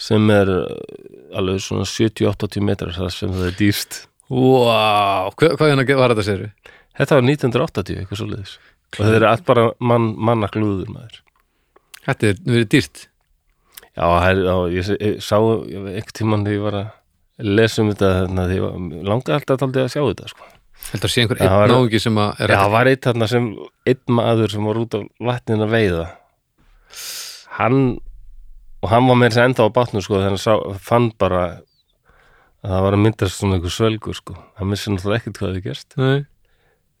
[0.00, 4.02] sem er uh, alveg svona 70-80 metrar þar sem það er dýrst
[4.32, 6.44] Vá, hvað, hvað hérna var þetta sér?
[6.96, 8.54] Þetta var 1980, eitthvað svo leiðis
[8.92, 11.20] og þetta er allt bara mann, mannaglúður maður.
[12.04, 13.04] Þetta er verið dýrt.
[13.92, 18.10] Já, her, já ég, ég sá einhvern tímann þegar ég var að lesa um þetta
[18.18, 20.48] þannig að ég langaði alltaf aldrei að sjá þetta sko.
[20.92, 23.48] Að sé einhver einn náungi sem að Já, það var eitt þarna sem
[23.92, 26.06] einn maður sem var út á vatnin að veiða.
[27.58, 27.82] Hann
[28.82, 31.42] og hann var með þess að enda á bátnu sko, þannig að sá, fann bara
[32.62, 34.34] að það var að myndast svona einhver svölgur sko.
[34.58, 35.96] hann vissi náttúrulega ekkert hvað þið gerst.
[35.98, 36.24] Nei,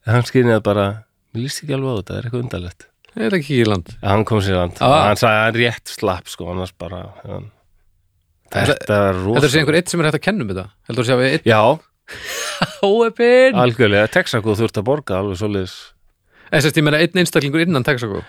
[0.06, 0.86] en hann skynjaði bara,
[1.34, 2.86] mér líst ekki alveg á þetta það er eitthvað undarlegt.
[3.12, 3.90] Það er ekki í land?
[4.02, 5.02] Hann kom sér land, Ah.
[5.08, 7.50] hann sagði að hann rétt slapp sko, annars bara hann,
[8.52, 10.48] Þetta- þetta er rosa Heldur að sé einhver einn sem er hægt að kenna um
[10.52, 10.66] þetta?
[10.88, 11.44] Heldur að sé að við einn?
[11.48, 11.62] Já,
[13.62, 15.76] algjörlega, Texaco þurft að borga alveg svoleiðis.
[16.52, 18.20] En sérst ég meina einn einstaklingur innan Texaco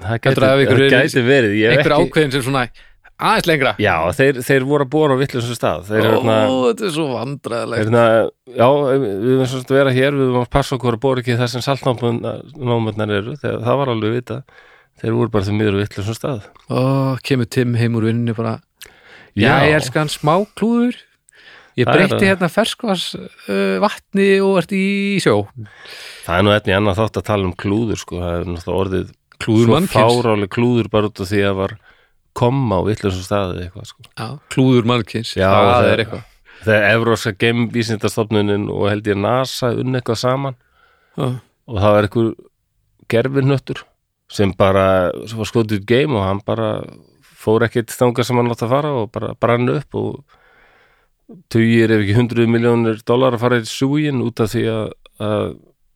[0.00, 2.64] það gæti, það gæti verið Einhver ákveðin sem svona
[3.22, 3.74] aðeins lengra.
[3.82, 5.84] Já, þeir, þeir voru að bóra á vittlusum stað.
[5.90, 8.02] Þeir Ó, hérna þetta er svo vandræðilegt Hérna,
[8.48, 11.38] já, við höfum svona að vera hér við höfum að passa okkur að bóra ekki
[11.38, 14.40] það sem saltnámurnar eru, þegar það var alveg vita
[15.02, 16.50] þeir voru bara því miður við yllu stað.
[16.66, 16.80] Ó,
[17.26, 18.58] kemur Tim heim úr vinnunni bara
[19.32, 20.98] Já, ég elskan smá klúður
[21.78, 22.18] Ég það.
[22.20, 25.46] hérna ferskvars uh, vatni og ert í sjó.
[26.26, 29.06] Það er nú einnig annað þátt að tala um klúður sko, það er náttúrulega orðið
[29.44, 29.94] Klúður svo mannkyns.
[29.96, 31.74] fárálega klúður bara út af því að var
[32.32, 34.02] komma á yllu staði eitthvað sko.
[34.16, 36.24] Já, klúður mannkins, Já, það það- er eitthvað.
[36.62, 40.54] þegar Evróska gemvísindastofnunin og held ég NASA unn eitthvað saman
[41.18, 41.26] Já.
[41.68, 42.34] og það var eitthvað
[43.12, 43.82] gerfinnöttur
[44.32, 46.68] sem bara sem var skotið game og hann bara
[47.42, 50.22] fór ekkert þangað sem hann átt að fara og bara brann upp og
[51.52, 55.46] tugir ef ekki hundruð miljónir dólar að fara í súgin út af því að, að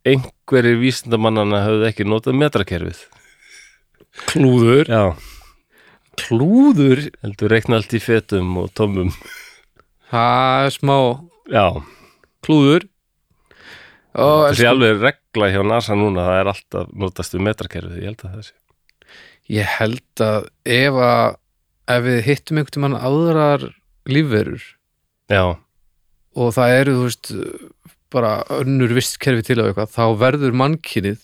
[0.07, 3.01] einhverjir vísindamannana höfðu ekki notað metrakerfið
[4.31, 4.89] Klúður.
[4.89, 5.03] Já,
[6.17, 7.03] Klúður?
[7.23, 9.11] Heldur reikna allt í fetum og tómum
[10.11, 10.97] Það er smá.
[11.53, 11.67] Já,
[12.47, 12.87] klúður?
[14.17, 18.09] Ó, það sé alveg regla hjá NASA núna það er alltaf notast við metrakerfið ég
[18.09, 18.55] held að það sé.
[19.53, 21.37] Ég held að ef að
[21.97, 23.67] ef við hittum einhvern tímann aðrar
[24.11, 24.65] lífverur
[25.31, 25.43] Já,
[26.39, 27.31] og það eru, þú veist
[28.15, 31.21] bara önnur vistkerfi til á eitthvað þá verður mannkynið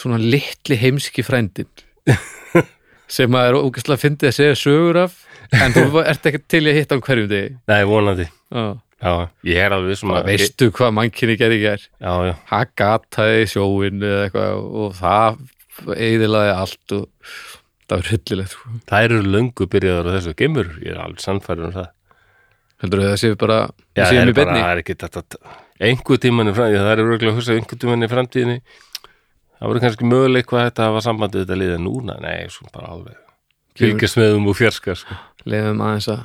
[0.00, 1.68] svona litli heimski frændin
[3.16, 5.18] sem að er ógæslega fyndið að segja sögur af
[5.58, 7.52] en þú ert ekki til að hitta á hverjum degi.
[7.70, 8.26] Nei, vonandi.
[8.54, 8.64] Já.
[9.00, 9.12] Já,
[9.48, 14.26] ég er alveg sem bara að veistu hvað mannkynið gerði já, það gataði sjóin eða
[14.26, 15.38] eitthvað og það
[15.96, 17.06] eiðilaði allt og
[17.86, 18.74] það var hryllilegt sko.
[18.90, 20.36] það eru löngu byrjaður á þessu.
[20.36, 21.88] Gemur, ég er alveg sannfæður um það.
[22.84, 23.58] Heldur það séu bara
[23.96, 25.24] Já, það er er ekki þetta
[25.80, 28.58] einhver tíman í framtíðinni, það er örgulega að hugsa einhver tíman í framtíðinni
[29.60, 33.18] það voru kannski möguleik hvað þetta hafa sambandið þetta liða núna, nei, svo bara alveg
[33.80, 35.16] fylgjast með um og fjarska sko.
[35.48, 36.22] lefum aðeins að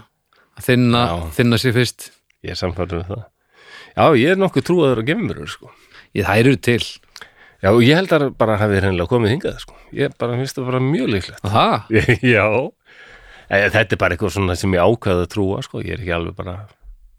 [0.56, 1.16] að þinna, Já.
[1.40, 2.10] þinna sér fyrst
[2.46, 3.24] ég er sannfæður um það
[3.96, 5.72] Já, ég er nokkuð trúaður á gemur sko.
[6.16, 6.82] ég, eru til
[7.64, 9.76] Já, og ég held að bara hafi hreinlega komið hingað sko.
[9.96, 11.94] ég bara finnst það bara mjög líklegt það,
[12.36, 12.48] Já
[13.46, 15.82] Þetta er bara eitthvað svona sem ég ákveða að trúa sko.
[15.86, 16.56] ég er ekki alveg bara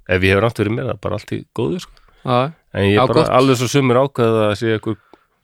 [0.06, 1.92] ef ég hefur rátt verið með það, bara allt í góðu sko.
[2.26, 4.98] en ég er bara alveg svo sumir ákveða að sé eitthvað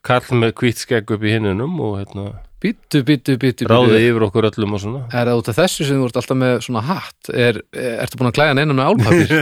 [0.06, 4.46] kall með hvít skegg upp í hinnunum og hérna, Býtu, býtu, býtu, ráðið yfir okkur
[4.46, 5.00] öllum og svona.
[5.10, 7.30] Er það út af þessu sem þú ert alltaf með svona hatt?
[7.34, 9.32] Er, er, ertu búin að klæða neina með álpapir?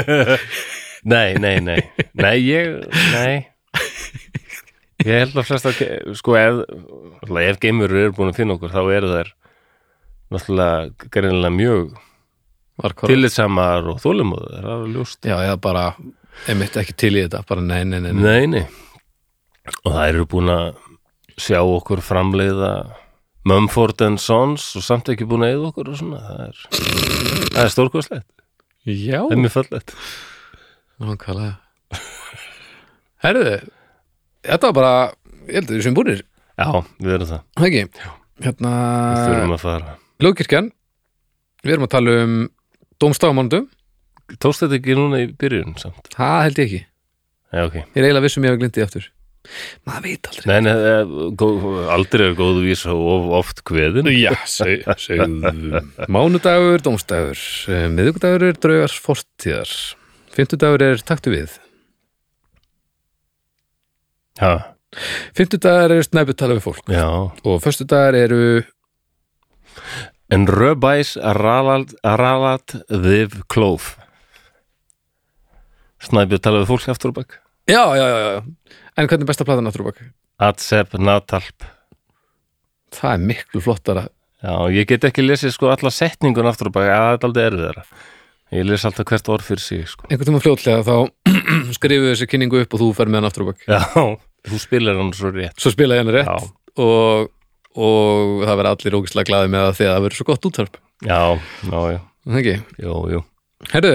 [1.10, 1.78] Nei, nei, nei.
[2.20, 2.74] Nei, ég,
[3.14, 3.36] nei.
[5.00, 6.58] Ég held að flesta sko ef,
[7.24, 9.30] ef geimurur eru búin að finna okkur þá eru þær
[10.28, 11.94] náttúrulega greinilega mjög
[13.00, 15.20] tillitsamar og þólumóður, það er alveg ljóst.
[15.24, 15.86] Já, eða bara,
[16.52, 18.12] einmitt ekki til í þetta, bara nei, nei, nei.
[18.20, 18.64] Nei, nei
[19.84, 20.66] og það eru búin að
[21.40, 22.72] sjá okkur framleiða
[23.48, 26.20] Mumford and Sons og samt ekki búin að eða okkur og svona.
[26.26, 26.58] Það er,
[27.54, 28.28] það er stórkostlegt.
[28.84, 29.94] Já, það er mjög fallegt.
[31.00, 31.54] Nákvæmlega.
[33.24, 33.54] Herðu,
[34.48, 34.92] þetta var bara,
[35.48, 36.22] ég held að við sem búinir,
[36.60, 36.68] Já,
[37.00, 38.10] við erum það, það ekki?
[38.44, 38.70] Hérna,
[39.16, 39.94] við þurfum að fara.
[40.20, 40.68] Ljókirkjan,
[41.64, 42.34] við erum að tala um
[43.00, 43.62] dómstafamándu,
[44.38, 46.06] Tókst þetta ekki núna í byrjun samt?
[46.14, 46.80] það held ég ekki.
[47.50, 47.74] Já, ok.
[47.80, 49.08] Ég er eiginlega vissum ég hafa glindið aftur.
[49.88, 50.46] Maður veit aldrei.
[50.50, 51.64] Nei, nei, eh, góð,
[51.96, 54.10] aldrei er góð vísa og oft kveðin.
[54.14, 55.82] Já, seg, segðu.
[56.08, 57.40] Mánudagur, dómstagur
[57.70, 59.72] eh, Miðvikudagur er draugars fortíðar.
[60.34, 61.56] Fimmtudagur er taktu við.
[64.40, 64.70] Já,
[65.36, 66.86] Fimmtudagar er snæpu tala við fólk.
[66.90, 67.06] Já.
[67.46, 68.62] Og föstudagar eru
[70.30, 73.96] En röbæs ralat, þið klóf.
[76.06, 77.38] Snæbjörn talaði við fólk aftur og bak.
[77.70, 78.40] Já, já, já, já
[79.00, 80.00] En hvernig er besta platan aftur og bak?
[80.44, 81.64] Atsep Natalp.
[82.92, 84.02] Það er miklu flottara.
[84.44, 87.44] Já, ég get ekki lesið sko alla setningun aftur og bak, að það er aldrei
[87.50, 87.84] erfiðara.
[88.50, 90.08] Ég les alltaf hvert orð fyrir sig sko.
[90.10, 90.96] Einhvern tíma fljótlega þá
[91.78, 93.80] skrifu þessi kynningu upp og þú fer með hann aftur og bak Já,
[94.50, 95.56] þú spilar hann svo rétt.
[95.62, 96.50] Svo spila ég hann rétt
[96.80, 97.30] og,
[97.78, 100.80] og það verða allir ógislega glaði með það því að það verður svo gott útvarp.
[101.06, 101.20] Já,
[101.70, 102.56] já, já, Það ekki?
[102.84, 103.22] jú, jú
[103.60, 103.90] Herðu,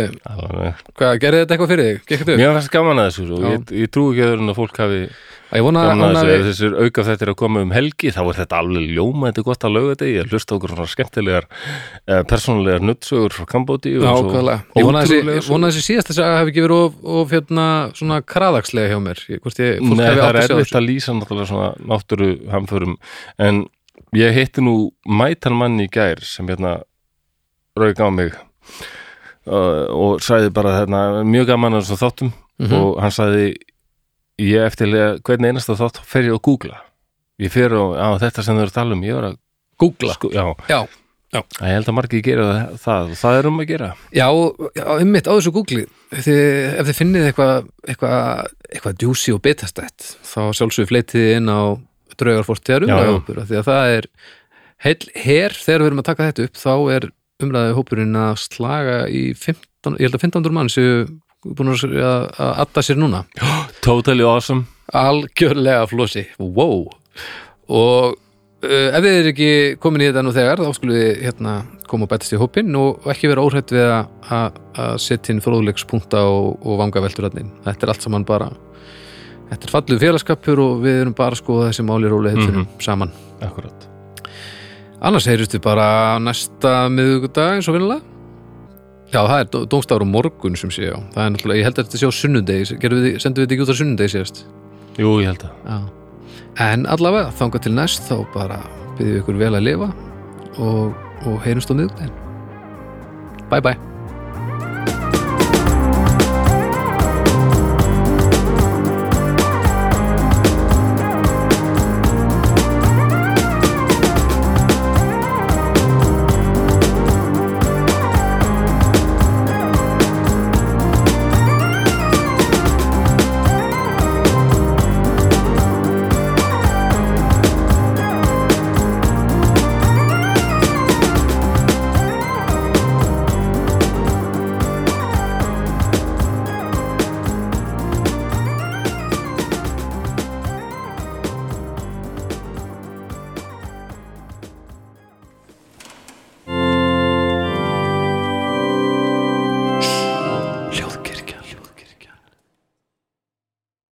[0.94, 2.02] hvað gerði þetta eitthvað fyrir þig?
[2.06, 2.38] Gekk þetta upp?
[2.38, 3.48] Mér finnst gaman að þessu og Já.
[3.56, 5.00] ég, ég trú ekki öðrun að fólk hafi
[5.56, 8.12] Ég vona, gaman að þessu við ef þessir auka þetta er að koma um helgi
[8.14, 10.88] þá er þetta alveg ljóma, þetta er gott að lauga þetta ég hlusta okkur svona
[10.92, 14.58] skemmtilegar eh, persónulegar nuttsögur frá Kambóti Já, ákveðlega.
[14.78, 14.90] Ég
[15.50, 17.68] vona þessi síðast þess að hafi ekki verið of, of hérna,
[17.98, 19.22] svona kraðagslega hjá mér.
[19.34, 20.78] Ég- ég, Nei, það er að erfitt þessu.
[20.82, 22.98] að lýsa náttúrulega svona náttúru hamförum
[23.48, 23.64] en
[24.14, 24.76] ég hitti nú
[25.10, 26.82] mætan mann í gær sem hérna
[27.80, 28.36] rauk á mig
[29.46, 32.34] og, og sagði bara þarna, mjög gaman að þessum þáttum.
[32.56, 32.74] Mhm.
[32.80, 33.48] og hann sagði
[34.40, 36.78] ég eftirlega hvern einasta þátt fer ég að googla.
[37.40, 39.42] Ég fer á, þetta sem þau eru að tala um ég var að
[39.76, 40.14] Googla.
[40.16, 40.46] Sko, já,
[41.36, 42.46] Já, ég held að margir gera
[42.80, 43.90] það, það er um að gera.
[44.16, 44.28] Já,
[44.78, 45.82] já einmitt á þessu Google
[46.14, 46.40] þið,
[46.80, 48.22] ef þið finnið eitthvað eitthvað
[48.70, 51.76] eitthva djúsi og betastætt þá sjálfsögur fleitið inn á
[52.88, 53.12] Já, já.
[53.20, 54.08] af því að það er
[54.86, 57.10] heil her þegar við erum að taka þetta upp þá er
[57.44, 61.06] umræðahópurinn að slaga í 15, ég held að 15 mann séu
[61.45, 63.26] búin að, atta sér núna.
[63.86, 64.66] Totally awesome.
[64.95, 66.86] Algjörlega flósi wow.
[67.74, 69.49] og uh, ef þið er ekki
[69.82, 71.56] komin í þetta nú þegar þá skulle þið hérna,
[71.90, 74.62] koma og betast í hópinn og, ekki vera óhrætt við að,
[75.02, 78.52] setja inn fróðleikspunkta og, og vanga velturarnin þetta er allt saman bara
[79.49, 83.14] þetta er falluð félagskapur og við erum bara að skoða þessi máli róli mm saman.
[83.41, 83.95] Akkurat
[85.06, 85.88] annars heyrist við bara
[86.23, 88.02] næsta miðvikudag eins og vinnulega
[89.14, 91.77] já það er dó- dómstafur á morgun sem sé já það er náttúrulega, ég held
[91.80, 92.14] að þetta sé á
[93.06, 94.44] við, sendum við þetta ekki út á sunnudegi síðast
[94.98, 95.77] jú, ég held að Já.
[96.65, 98.61] En allavega, þangað til næst þá bara
[98.95, 99.90] byrðum við ykkur vel að lifa
[100.64, 100.94] og,
[101.27, 102.14] og heyrumst á miðugdæn.
[103.52, 103.95] Bye bye.